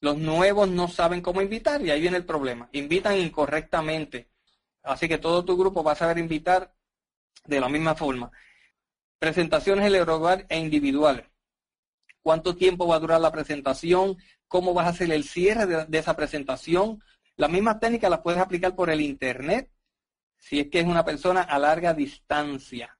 Los 0.00 0.16
nuevos 0.16 0.68
no 0.68 0.88
saben 0.88 1.20
cómo 1.20 1.42
invitar 1.42 1.82
y 1.82 1.90
ahí 1.90 2.00
viene 2.00 2.16
el 2.16 2.24
problema. 2.24 2.68
Invitan 2.72 3.18
incorrectamente. 3.18 4.30
Así 4.82 5.08
que 5.08 5.18
todo 5.18 5.44
tu 5.44 5.56
grupo 5.56 5.82
va 5.82 5.92
a 5.92 5.96
saber 5.96 6.18
invitar 6.18 6.72
de 7.44 7.60
la 7.60 7.68
misma 7.68 7.94
forma. 7.94 8.30
Presentaciones 9.18 9.86
en 9.86 9.94
el 9.94 10.08
hogar 10.08 10.46
e 10.48 10.58
individuales. 10.58 11.26
¿Cuánto 12.22 12.56
tiempo 12.56 12.86
va 12.86 12.96
a 12.96 13.00
durar 13.00 13.20
la 13.20 13.32
presentación? 13.32 14.16
¿Cómo 14.46 14.72
vas 14.72 14.86
a 14.86 14.90
hacer 14.90 15.10
el 15.10 15.24
cierre 15.24 15.66
de, 15.66 15.84
de 15.86 15.98
esa 15.98 16.16
presentación? 16.16 17.02
Las 17.36 17.50
mismas 17.50 17.80
técnicas 17.80 18.10
las 18.10 18.20
puedes 18.20 18.40
aplicar 18.40 18.74
por 18.76 18.90
el 18.90 19.00
Internet 19.00 19.70
si 20.38 20.60
es 20.60 20.68
que 20.68 20.80
es 20.80 20.86
una 20.86 21.04
persona 21.04 21.42
a 21.42 21.58
larga 21.58 21.94
distancia. 21.94 22.98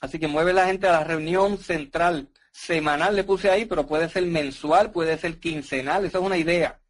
Así 0.00 0.18
que 0.18 0.28
mueve 0.28 0.52
la 0.52 0.66
gente 0.66 0.86
a 0.86 0.92
la 0.92 1.04
reunión 1.04 1.58
central. 1.58 2.30
Semanal 2.52 3.16
le 3.16 3.24
puse 3.24 3.50
ahí, 3.50 3.64
pero 3.64 3.86
puede 3.86 4.08
ser 4.08 4.24
mensual, 4.26 4.92
puede 4.92 5.18
ser 5.18 5.40
quincenal, 5.40 6.04
esa 6.04 6.18
es 6.18 6.24
una 6.24 6.36
idea. 6.36 6.80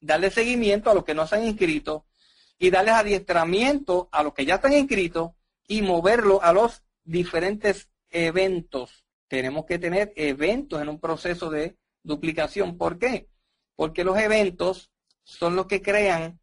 Darle 0.00 0.30
seguimiento 0.30 0.90
a 0.90 0.94
los 0.94 1.04
que 1.04 1.14
no 1.14 1.26
se 1.26 1.36
han 1.36 1.44
inscrito 1.44 2.06
y 2.58 2.70
darles 2.70 2.94
adiestramiento 2.94 4.08
a 4.12 4.22
los 4.22 4.34
que 4.34 4.44
ya 4.44 4.56
están 4.56 4.74
inscritos 4.74 5.30
y 5.66 5.82
moverlo 5.82 6.42
a 6.42 6.52
los 6.52 6.82
diferentes 7.04 7.88
eventos. 8.10 9.04
Tenemos 9.28 9.64
que 9.64 9.78
tener 9.78 10.12
eventos 10.16 10.82
en 10.82 10.88
un 10.88 11.00
proceso 11.00 11.48
de 11.48 11.78
duplicación. 12.02 12.76
¿Por 12.76 12.98
qué? 12.98 13.30
Porque 13.76 14.04
los 14.04 14.18
eventos 14.18 14.90
son 15.22 15.56
los 15.56 15.66
que 15.66 15.80
crean 15.80 16.40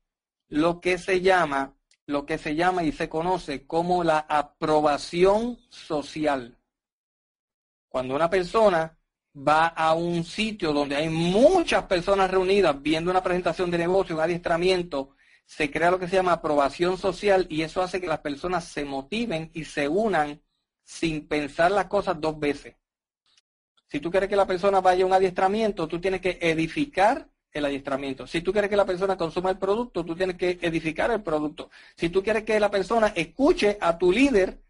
lo 0.47 0.79
que 0.79 0.97
se 0.97 1.21
llama 1.21 1.76
lo 2.07 2.25
que 2.25 2.37
se 2.37 2.55
llama 2.55 2.83
y 2.83 2.91
se 2.91 3.09
conoce 3.09 3.67
como 3.67 4.03
la 4.03 4.19
aprobación 4.19 5.59
social. 5.69 6.57
Cuando 7.89 8.15
una 8.15 8.29
persona 8.29 8.97
va 9.35 9.67
a 9.67 9.93
un 9.93 10.23
sitio 10.23 10.73
donde 10.73 10.95
hay 10.95 11.09
muchas 11.09 11.83
personas 11.83 12.31
reunidas 12.31 12.81
viendo 12.81 13.11
una 13.11 13.21
presentación 13.21 13.69
de 13.69 13.77
negocio, 13.77 14.15
un 14.15 14.21
adiestramiento, 14.21 15.15
se 15.45 15.69
crea 15.69 15.91
lo 15.91 15.99
que 15.99 16.07
se 16.07 16.15
llama 16.15 16.31
aprobación 16.31 16.97
social 16.97 17.45
y 17.49 17.61
eso 17.61 17.81
hace 17.81 18.01
que 18.01 18.07
las 18.07 18.19
personas 18.19 18.65
se 18.65 18.85
motiven 18.85 19.51
y 19.53 19.65
se 19.65 19.87
unan 19.87 20.41
sin 20.83 21.27
pensar 21.27 21.71
las 21.71 21.85
cosas 21.85 22.19
dos 22.19 22.39
veces. 22.39 22.75
Si 23.89 23.99
tú 23.99 24.09
quieres 24.09 24.29
que 24.29 24.35
la 24.35 24.47
persona 24.47 24.79
vaya 24.79 25.03
a 25.03 25.07
un 25.07 25.13
adiestramiento, 25.13 25.87
tú 25.87 25.99
tienes 25.99 26.21
que 26.21 26.37
edificar 26.41 27.29
el 27.57 27.65
adiestramiento. 27.65 28.27
Si 28.27 28.41
tú 28.41 28.51
quieres 28.51 28.69
que 28.69 28.77
la 28.77 28.85
persona 28.85 29.17
consuma 29.17 29.49
el 29.51 29.57
producto, 29.57 30.05
tú 30.05 30.15
tienes 30.15 30.37
que 30.37 30.57
edificar 30.61 31.11
el 31.11 31.21
producto. 31.21 31.69
Si 31.95 32.09
tú 32.09 32.23
quieres 32.23 32.43
que 32.43 32.59
la 32.59 32.71
persona 32.71 33.07
escuche 33.15 33.77
a 33.79 33.97
tu 33.97 34.11
líder, 34.11 34.61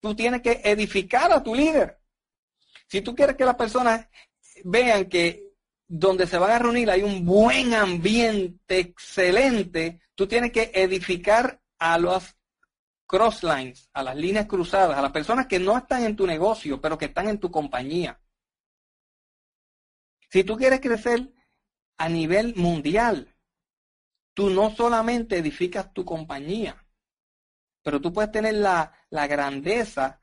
tú 0.00 0.14
tienes 0.14 0.42
que 0.42 0.60
edificar 0.64 1.32
a 1.32 1.42
tu 1.42 1.54
líder. 1.54 1.98
Si 2.86 3.00
tú 3.02 3.14
quieres 3.14 3.36
que 3.36 3.44
las 3.44 3.56
personas 3.56 4.08
vean 4.64 5.06
que 5.06 5.48
donde 5.86 6.26
se 6.26 6.38
van 6.38 6.50
a 6.50 6.58
reunir 6.58 6.90
hay 6.90 7.02
un 7.02 7.24
buen 7.24 7.74
ambiente 7.74 8.78
excelente, 8.78 10.00
tú 10.14 10.26
tienes 10.26 10.52
que 10.52 10.70
edificar 10.74 11.60
a 11.78 11.98
los 11.98 12.36
crosslines, 13.06 13.88
a 13.94 14.02
las 14.02 14.16
líneas 14.16 14.46
cruzadas, 14.46 14.98
a 14.98 15.02
las 15.02 15.12
personas 15.12 15.46
que 15.46 15.58
no 15.58 15.76
están 15.76 16.04
en 16.04 16.14
tu 16.14 16.26
negocio, 16.26 16.80
pero 16.80 16.98
que 16.98 17.06
están 17.06 17.28
en 17.28 17.38
tu 17.38 17.50
compañía. 17.50 18.20
Si 20.30 20.44
tú 20.44 20.56
quieres 20.56 20.80
crecer 20.80 21.32
a 21.98 22.08
nivel 22.08 22.54
mundial, 22.56 23.34
tú 24.34 24.50
no 24.50 24.74
solamente 24.74 25.36
edificas 25.38 25.92
tu 25.92 26.04
compañía, 26.04 26.86
pero 27.82 28.00
tú 28.00 28.12
puedes 28.12 28.32
tener 28.32 28.54
la, 28.54 28.92
la 29.10 29.26
grandeza 29.26 30.20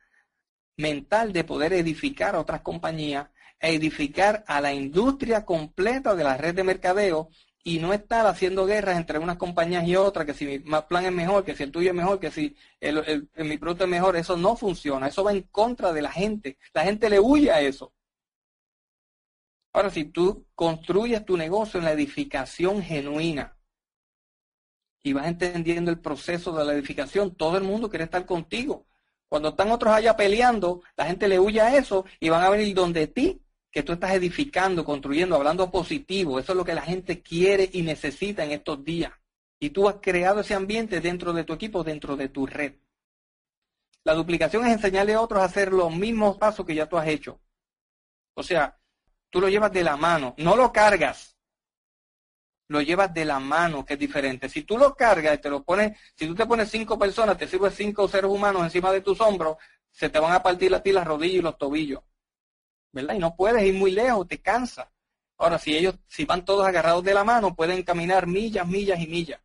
mental 0.77 1.33
de 1.33 1.43
poder 1.43 1.73
edificar 1.73 2.35
otras 2.35 2.61
compañías 2.61 3.29
e 3.59 3.73
edificar 3.73 4.43
a 4.47 4.61
la 4.61 4.73
industria 4.73 5.45
completa 5.45 6.15
de 6.15 6.23
la 6.23 6.37
red 6.37 6.55
de 6.55 6.63
mercadeo 6.63 7.29
y 7.67 7.79
no 7.79 7.93
estar 7.93 8.27
haciendo 8.27 8.67
guerras 8.67 8.95
entre 8.95 9.17
unas 9.17 9.37
compañías 9.37 9.87
y 9.87 9.95
otras, 9.95 10.27
que 10.27 10.35
si 10.35 10.45
mi 10.45 10.59
plan 10.59 11.05
es 11.05 11.11
mejor, 11.11 11.43
que 11.43 11.55
si 11.55 11.63
el 11.63 11.71
tuyo 11.71 11.89
es 11.89 11.95
mejor, 11.95 12.19
que 12.19 12.29
si 12.29 12.55
el, 12.79 13.27
mi 13.37 13.57
producto 13.57 13.85
es 13.85 13.89
mejor, 13.89 14.15
eso 14.15 14.37
no 14.37 14.55
funciona, 14.55 15.07
eso 15.07 15.23
va 15.23 15.31
en 15.31 15.41
contra 15.41 15.91
de 15.91 16.03
la 16.03 16.11
gente, 16.11 16.59
la 16.75 16.83
gente 16.83 17.09
le 17.09 17.19
huye 17.19 17.51
a 17.51 17.61
eso. 17.61 17.94
Ahora, 19.75 19.89
si 19.89 20.05
tú 20.05 20.47
construyes 20.55 21.25
tu 21.25 21.35
negocio 21.35 21.81
en 21.81 21.83
la 21.83 21.91
edificación 21.91 22.81
genuina 22.81 23.57
y 25.03 25.11
vas 25.11 25.27
entendiendo 25.27 25.91
el 25.91 25.99
proceso 25.99 26.53
de 26.53 26.63
la 26.63 26.71
edificación, 26.71 27.35
todo 27.35 27.57
el 27.57 27.65
mundo 27.65 27.89
quiere 27.89 28.05
estar 28.05 28.25
contigo. 28.25 28.87
Cuando 29.27 29.49
están 29.49 29.71
otros 29.71 29.93
allá 29.93 30.15
peleando, 30.15 30.81
la 30.95 31.07
gente 31.07 31.27
le 31.27 31.41
huye 31.41 31.59
a 31.59 31.75
eso 31.75 32.05
y 32.21 32.29
van 32.29 32.43
a 32.43 32.49
venir 32.51 32.73
donde 32.73 33.07
ti 33.07 33.41
que 33.69 33.83
tú 33.83 33.91
estás 33.91 34.13
edificando, 34.13 34.85
construyendo, 34.85 35.35
hablando 35.35 35.69
positivo. 35.69 36.39
Eso 36.39 36.53
es 36.53 36.57
lo 36.57 36.63
que 36.63 36.73
la 36.73 36.83
gente 36.83 37.21
quiere 37.21 37.69
y 37.73 37.81
necesita 37.81 38.45
en 38.45 38.53
estos 38.53 38.81
días. 38.81 39.11
Y 39.59 39.71
tú 39.71 39.89
has 39.89 39.95
creado 39.95 40.39
ese 40.39 40.53
ambiente 40.53 41.01
dentro 41.01 41.33
de 41.33 41.43
tu 41.43 41.51
equipo, 41.51 41.83
dentro 41.83 42.15
de 42.15 42.29
tu 42.29 42.47
red. 42.47 42.75
La 44.05 44.13
duplicación 44.13 44.65
es 44.67 44.71
enseñarle 44.71 45.15
a 45.15 45.21
otros 45.21 45.41
a 45.41 45.45
hacer 45.45 45.73
los 45.73 45.93
mismos 45.93 46.37
pasos 46.37 46.65
que 46.65 46.75
ya 46.75 46.87
tú 46.87 46.97
has 46.97 47.09
hecho. 47.09 47.41
O 48.35 48.41
sea, 48.41 48.79
tú 49.29 49.41
lo 49.41 49.49
llevas 49.49 49.71
de 49.71 49.83
la 49.83 49.97
mano, 49.97 50.33
no 50.37 50.55
lo 50.55 50.71
cargas. 50.71 51.37
Lo 52.67 52.81
llevas 52.81 53.13
de 53.13 53.25
la 53.25 53.39
mano, 53.39 53.85
que 53.85 53.93
es 53.93 53.99
diferente. 53.99 54.49
Si 54.49 54.63
tú 54.63 54.77
lo 54.77 54.95
cargas 54.95 55.35
y 55.35 55.37
te 55.37 55.49
lo 55.49 55.63
pones, 55.63 55.99
si 56.15 56.25
tú 56.25 56.33
te 56.33 56.45
pones 56.45 56.69
cinco 56.69 56.97
personas, 56.97 57.37
te 57.37 57.47
sirves 57.47 57.75
cinco 57.75 58.07
seres 58.07 58.29
humanos 58.29 58.63
encima 58.63 58.91
de 58.91 59.01
tus 59.01 59.21
hombros, 59.21 59.57
se 59.91 60.09
te 60.09 60.19
van 60.19 60.33
a 60.33 60.41
partir 60.41 60.73
a 60.73 60.81
ti 60.81 60.91
las 60.91 61.05
rodillas 61.05 61.39
y 61.39 61.41
los 61.41 61.57
tobillos. 61.57 62.01
¿verdad? 62.95 63.15
Y 63.15 63.19
no 63.19 63.35
puedes 63.35 63.61
ir 63.61 63.73
muy 63.73 63.91
lejos, 63.91 64.27
te 64.27 64.41
cansa. 64.41 64.89
Ahora, 65.37 65.59
si 65.59 65.75
ellos, 65.75 65.95
si 66.07 66.23
van 66.23 66.45
todos 66.45 66.65
agarrados 66.65 67.03
de 67.03 67.13
la 67.13 67.25
mano, 67.25 67.53
pueden 67.53 67.83
caminar 67.83 68.25
millas, 68.25 68.65
millas 68.65 68.99
y 69.01 69.07
millas. 69.07 69.41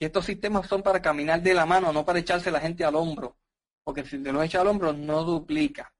Y 0.00 0.04
estos 0.04 0.24
sistemas 0.24 0.66
son 0.66 0.82
para 0.82 1.00
caminar 1.00 1.40
de 1.40 1.54
la 1.54 1.66
mano, 1.66 1.92
no 1.92 2.04
para 2.04 2.18
echarse 2.18 2.50
la 2.50 2.60
gente 2.60 2.84
al 2.84 2.96
hombro. 2.96 3.36
Porque 3.84 4.04
si 4.04 4.20
te 4.20 4.32
lo 4.32 4.42
echa 4.42 4.60
al 4.60 4.66
hombro, 4.66 4.92
no 4.92 5.22
duplica. 5.22 5.92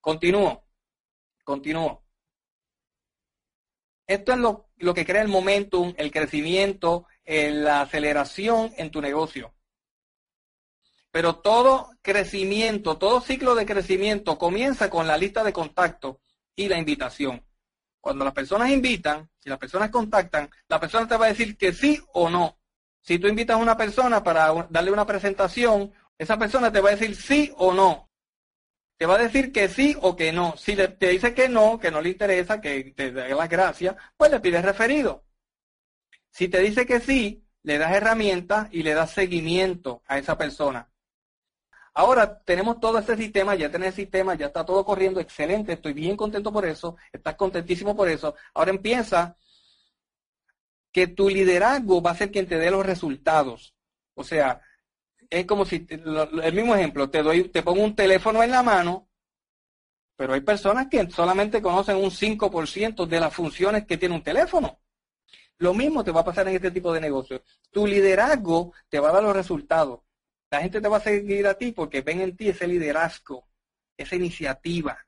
Continúo. 0.00 0.64
Continúo. 1.44 2.04
Esto 4.06 4.32
es 4.32 4.38
lo, 4.38 4.70
lo 4.76 4.94
que 4.94 5.06
crea 5.06 5.22
el 5.22 5.28
momentum, 5.28 5.94
el 5.96 6.10
crecimiento, 6.10 7.06
la 7.24 7.82
aceleración 7.82 8.72
en 8.76 8.90
tu 8.90 9.00
negocio. 9.00 9.54
Pero 11.10 11.36
todo 11.36 11.90
crecimiento, 12.02 12.98
todo 12.98 13.20
ciclo 13.20 13.54
de 13.54 13.66
crecimiento 13.66 14.38
comienza 14.38 14.90
con 14.90 15.06
la 15.06 15.16
lista 15.16 15.44
de 15.44 15.52
contacto 15.52 16.20
y 16.54 16.68
la 16.68 16.78
invitación. 16.78 17.44
Cuando 18.00 18.24
las 18.24 18.34
personas 18.34 18.70
invitan, 18.70 19.28
si 19.38 19.48
las 19.48 19.58
personas 19.58 19.90
contactan, 19.90 20.50
la 20.68 20.80
persona 20.80 21.06
te 21.06 21.16
va 21.16 21.26
a 21.26 21.30
decir 21.30 21.56
que 21.56 21.72
sí 21.72 22.00
o 22.12 22.30
no. 22.30 22.58
Si 23.00 23.18
tú 23.18 23.28
invitas 23.28 23.56
a 23.56 23.60
una 23.60 23.76
persona 23.76 24.22
para 24.22 24.68
darle 24.70 24.90
una 24.90 25.06
presentación, 25.06 25.92
esa 26.18 26.38
persona 26.38 26.70
te 26.72 26.80
va 26.80 26.90
a 26.90 26.96
decir 26.96 27.16
sí 27.16 27.52
o 27.56 27.72
no. 27.72 28.09
Te 29.00 29.06
va 29.06 29.14
a 29.14 29.18
decir 29.18 29.50
que 29.50 29.66
sí 29.70 29.96
o 30.02 30.14
que 30.14 30.30
no. 30.30 30.58
Si 30.58 30.76
te 30.76 31.08
dice 31.08 31.32
que 31.32 31.48
no, 31.48 31.78
que 31.78 31.90
no 31.90 32.02
le 32.02 32.10
interesa, 32.10 32.60
que 32.60 32.92
te 32.94 33.10
dé 33.10 33.30
las 33.30 33.48
gracias, 33.48 33.96
pues 34.14 34.30
le 34.30 34.40
pides 34.40 34.62
referido. 34.62 35.24
Si 36.28 36.48
te 36.48 36.60
dice 36.60 36.84
que 36.84 37.00
sí, 37.00 37.42
le 37.62 37.78
das 37.78 37.92
herramientas 37.92 38.68
y 38.72 38.82
le 38.82 38.92
das 38.92 39.12
seguimiento 39.12 40.02
a 40.06 40.18
esa 40.18 40.36
persona. 40.36 40.90
Ahora 41.94 42.42
tenemos 42.42 42.78
todo 42.78 42.98
este 42.98 43.16
sistema, 43.16 43.54
ya 43.54 43.70
tenés 43.70 43.88
el 43.88 43.94
sistema, 43.94 44.34
ya 44.34 44.48
está 44.48 44.66
todo 44.66 44.84
corriendo, 44.84 45.18
excelente, 45.18 45.72
estoy 45.72 45.94
bien 45.94 46.14
contento 46.14 46.52
por 46.52 46.66
eso, 46.66 46.98
estás 47.10 47.36
contentísimo 47.36 47.96
por 47.96 48.06
eso. 48.10 48.34
Ahora 48.52 48.70
empieza 48.70 49.34
que 50.92 51.06
tu 51.06 51.30
liderazgo 51.30 52.02
va 52.02 52.10
a 52.10 52.16
ser 52.16 52.30
quien 52.30 52.46
te 52.46 52.58
dé 52.58 52.70
los 52.70 52.84
resultados. 52.84 53.74
O 54.12 54.24
sea, 54.24 54.60
es 55.30 55.46
como 55.46 55.64
si, 55.64 55.86
el 55.88 56.52
mismo 56.52 56.74
ejemplo, 56.74 57.08
te 57.08 57.22
doy, 57.22 57.48
te 57.48 57.62
pongo 57.62 57.84
un 57.84 57.94
teléfono 57.94 58.42
en 58.42 58.50
la 58.50 58.64
mano, 58.64 59.08
pero 60.16 60.34
hay 60.34 60.40
personas 60.40 60.88
que 60.88 61.08
solamente 61.10 61.62
conocen 61.62 61.96
un 61.96 62.10
5% 62.10 63.06
de 63.06 63.20
las 63.20 63.32
funciones 63.32 63.86
que 63.86 63.96
tiene 63.96 64.16
un 64.16 64.24
teléfono. 64.24 64.80
Lo 65.58 65.72
mismo 65.72 66.02
te 66.02 66.10
va 66.10 66.22
a 66.22 66.24
pasar 66.24 66.48
en 66.48 66.56
este 66.56 66.70
tipo 66.70 66.92
de 66.92 67.00
negocios. 67.00 67.42
Tu 67.70 67.86
liderazgo 67.86 68.72
te 68.88 68.98
va 68.98 69.10
a 69.10 69.12
dar 69.12 69.22
los 69.22 69.36
resultados. 69.36 70.00
La 70.50 70.60
gente 70.60 70.80
te 70.80 70.88
va 70.88 70.96
a 70.96 71.00
seguir 71.00 71.46
a 71.46 71.54
ti 71.54 71.72
porque 71.72 72.02
ven 72.02 72.20
en 72.20 72.36
ti 72.36 72.48
ese 72.48 72.66
liderazgo, 72.66 73.46
esa 73.96 74.16
iniciativa. 74.16 75.06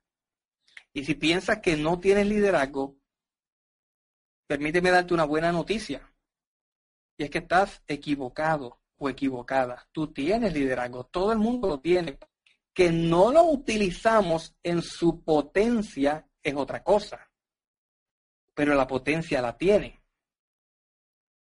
Y 0.92 1.04
si 1.04 1.14
piensas 1.14 1.58
que 1.60 1.76
no 1.76 1.98
tienes 1.98 2.26
liderazgo, 2.26 2.96
permíteme 4.46 4.90
darte 4.90 5.14
una 5.14 5.24
buena 5.24 5.50
noticia. 5.52 6.14
Y 7.16 7.24
es 7.24 7.30
que 7.30 7.38
estás 7.38 7.82
equivocado 7.88 8.81
equivocada. 9.08 9.88
Tú 9.92 10.12
tienes 10.12 10.52
liderazgo, 10.52 11.04
todo 11.04 11.32
el 11.32 11.38
mundo 11.38 11.68
lo 11.68 11.80
tiene. 11.80 12.18
Que 12.74 12.90
no 12.90 13.30
lo 13.32 13.44
utilizamos 13.44 14.56
en 14.62 14.82
su 14.82 15.22
potencia 15.22 16.26
es 16.42 16.54
otra 16.54 16.82
cosa. 16.82 17.30
Pero 18.54 18.74
la 18.74 18.86
potencia 18.86 19.40
la 19.40 19.56
tiene. 19.56 20.02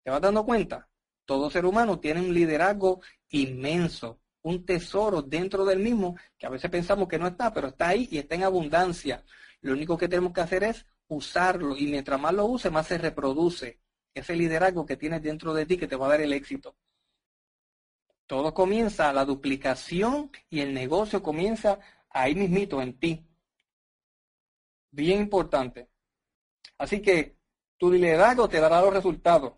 ¿Te 0.03 0.11
vas 0.11 0.21
dando 0.21 0.45
cuenta? 0.45 0.89
Todo 1.25 1.51
ser 1.51 1.65
humano 1.65 2.01
tiene 2.01 2.21
un 2.21 2.35
liderazgo 2.35 3.01
inmenso, 3.29 4.21
un 4.43 4.65
tesoro 4.65 5.23
dentro 5.23 5.65
del 5.65 5.79
mismo 5.79 6.17
que 6.39 6.47
a 6.47 6.51
veces 6.51 6.71
pensamos 6.71 7.09
que 7.09 7.19
no 7.19 7.29
está, 7.29 7.53
pero 7.53 7.69
está 7.69 7.89
ahí 7.89 8.09
y 8.11 8.19
está 8.19 8.35
en 8.35 8.45
abundancia. 8.45 9.25
Lo 9.61 9.73
único 9.73 9.97
que 9.97 10.09
tenemos 10.09 10.33
que 10.33 10.41
hacer 10.41 10.65
es 10.65 10.87
usarlo 11.09 11.77
y 11.77 11.87
mientras 11.87 12.21
más 12.21 12.35
lo 12.35 12.47
use, 12.47 12.71
más 12.71 12.87
se 12.87 12.99
reproduce 12.99 13.81
ese 14.15 14.35
liderazgo 14.35 14.87
que 14.87 14.97
tienes 14.97 15.23
dentro 15.23 15.55
de 15.55 15.67
ti 15.67 15.77
que 15.77 15.87
te 15.87 15.97
va 15.97 16.07
a 16.07 16.11
dar 16.11 16.21
el 16.21 16.33
éxito. 16.33 16.77
Todo 18.31 18.55
comienza, 18.55 19.13
la 19.13 19.25
duplicación 19.25 20.31
y 20.49 20.61
el 20.61 20.73
negocio 20.73 21.21
comienza 21.21 21.81
ahí 22.11 22.37
mismito 22.37 22.81
en 22.81 22.97
ti. 22.97 23.27
Bien 24.93 25.23
importante. 25.23 25.89
Así 26.79 27.03
que 27.03 27.39
tu 27.77 27.91
liderazgo 27.91 28.49
te 28.49 28.61
dará 28.61 28.83
los 28.83 28.95
resultados. 28.95 29.55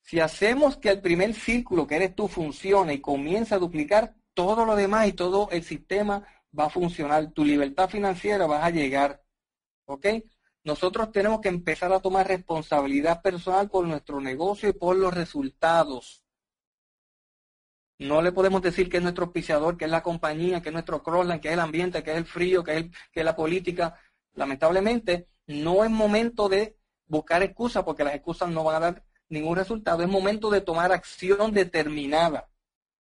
Si 0.00 0.18
hacemos 0.18 0.78
que 0.78 0.88
el 0.88 1.02
primer 1.02 1.34
círculo 1.34 1.86
que 1.86 1.96
eres 1.96 2.14
tú 2.16 2.26
funcione 2.26 2.94
y 2.94 3.00
comienza 3.02 3.56
a 3.56 3.58
duplicar, 3.58 4.14
todo 4.32 4.64
lo 4.64 4.76
demás 4.76 5.08
y 5.08 5.12
todo 5.12 5.50
el 5.50 5.62
sistema 5.62 6.26
va 6.58 6.64
a 6.64 6.70
funcionar. 6.70 7.32
Tu 7.32 7.44
libertad 7.44 7.90
financiera 7.90 8.46
va 8.46 8.64
a 8.64 8.70
llegar. 8.70 9.22
¿Ok? 9.84 10.06
Nosotros 10.62 11.12
tenemos 11.12 11.42
que 11.42 11.50
empezar 11.50 11.92
a 11.92 12.00
tomar 12.00 12.28
responsabilidad 12.28 13.20
personal 13.20 13.68
por 13.68 13.86
nuestro 13.86 14.22
negocio 14.22 14.70
y 14.70 14.72
por 14.72 14.96
los 14.96 15.12
resultados. 15.12 16.23
No 17.98 18.22
le 18.22 18.32
podemos 18.32 18.60
decir 18.60 18.88
que 18.88 18.96
es 18.96 19.02
nuestro 19.02 19.26
auspiciador, 19.26 19.76
que 19.76 19.84
es 19.84 19.90
la 19.90 20.02
compañía, 20.02 20.60
que 20.60 20.70
es 20.70 20.72
nuestro 20.72 21.02
crossline, 21.02 21.40
que 21.40 21.48
es 21.48 21.54
el 21.54 21.60
ambiente, 21.60 22.02
que 22.02 22.12
es 22.12 22.16
el 22.16 22.24
frío, 22.24 22.64
que 22.64 22.78
es, 22.78 22.84
que 23.12 23.20
es 23.20 23.24
la 23.24 23.36
política. 23.36 23.98
Lamentablemente, 24.34 25.28
no 25.46 25.84
es 25.84 25.90
momento 25.90 26.48
de 26.48 26.76
buscar 27.06 27.42
excusas 27.42 27.84
porque 27.84 28.04
las 28.04 28.14
excusas 28.14 28.50
no 28.50 28.64
van 28.64 28.76
a 28.76 28.80
dar 28.80 29.04
ningún 29.28 29.56
resultado. 29.56 30.02
Es 30.02 30.08
momento 30.08 30.50
de 30.50 30.60
tomar 30.60 30.92
acción 30.92 31.52
determinada. 31.52 32.48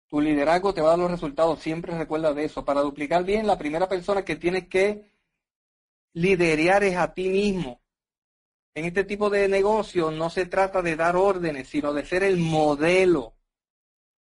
Tu 0.08 0.22
liderazgo 0.22 0.74
te 0.74 0.82
va 0.82 0.88
a 0.88 0.92
dar 0.92 1.00
los 1.00 1.12
resultados. 1.12 1.60
Siempre 1.60 1.98
recuerda 1.98 2.34
de 2.34 2.46
eso. 2.46 2.64
Para 2.64 2.82
duplicar 2.82 3.24
bien, 3.26 3.46
la 3.46 3.58
primera 3.58 3.90
persona 3.90 4.24
que 4.24 4.38
tienes 4.38 4.68
que 4.68 5.12
liderar 6.14 6.84
es 6.84 6.96
a 6.96 7.14
ti 7.14 7.28
mismo. 7.30 7.82
En 8.74 8.86
este 8.86 9.04
tipo 9.04 9.30
de 9.30 9.48
negocio 9.48 10.12
no 10.12 10.30
se 10.30 10.46
trata 10.46 10.82
de 10.82 10.96
dar 10.96 11.16
órdenes, 11.16 11.68
sino 11.68 11.94
de 11.94 12.06
ser 12.06 12.24
el 12.24 12.38
modelo, 12.38 13.37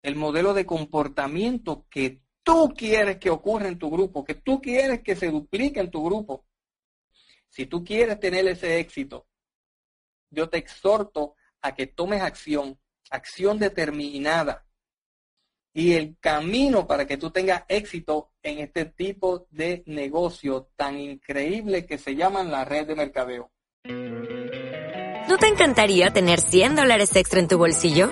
el 0.03 0.15
modelo 0.15 0.53
de 0.53 0.65
comportamiento 0.65 1.87
que 1.89 2.21
tú 2.43 2.73
quieres 2.77 3.17
que 3.17 3.29
ocurra 3.29 3.69
en 3.69 3.79
tu 3.79 3.89
grupo, 3.89 4.23
que 4.23 4.35
tú 4.35 4.61
quieres 4.61 5.01
que 5.01 5.15
se 5.15 5.31
duplique 5.31 5.79
en 5.79 5.89
tu 5.89 6.03
grupo. 6.03 6.45
Si 7.49 7.65
tú 7.65 7.83
quieres 7.83 8.19
tener 8.19 8.45
ese 8.47 8.79
éxito, 8.79 9.27
yo 10.29 10.49
te 10.49 10.57
exhorto 10.57 11.35
a 11.61 11.73
que 11.73 11.87
tomes 11.87 12.21
acción, 12.21 12.77
acción 13.09 13.57
determinada. 13.57 14.65
Y 15.75 15.93
el 15.93 16.17
camino 16.19 16.85
para 16.85 17.07
que 17.07 17.17
tú 17.17 17.31
tengas 17.31 17.63
éxito 17.67 18.31
en 18.43 18.59
este 18.59 18.85
tipo 18.85 19.47
de 19.49 19.83
negocio 19.87 20.69
tan 20.75 20.99
increíble 20.99 21.85
que 21.85 21.97
se 21.97 22.15
llama 22.15 22.43
la 22.43 22.65
red 22.65 22.85
de 22.87 22.95
mercadeo. 22.95 23.51
¿No 25.29 25.37
te 25.37 25.47
encantaría 25.47 26.11
tener 26.11 26.41
100 26.41 26.75
dólares 26.75 27.15
extra 27.15 27.39
en 27.39 27.47
tu 27.47 27.57
bolsillo? 27.57 28.11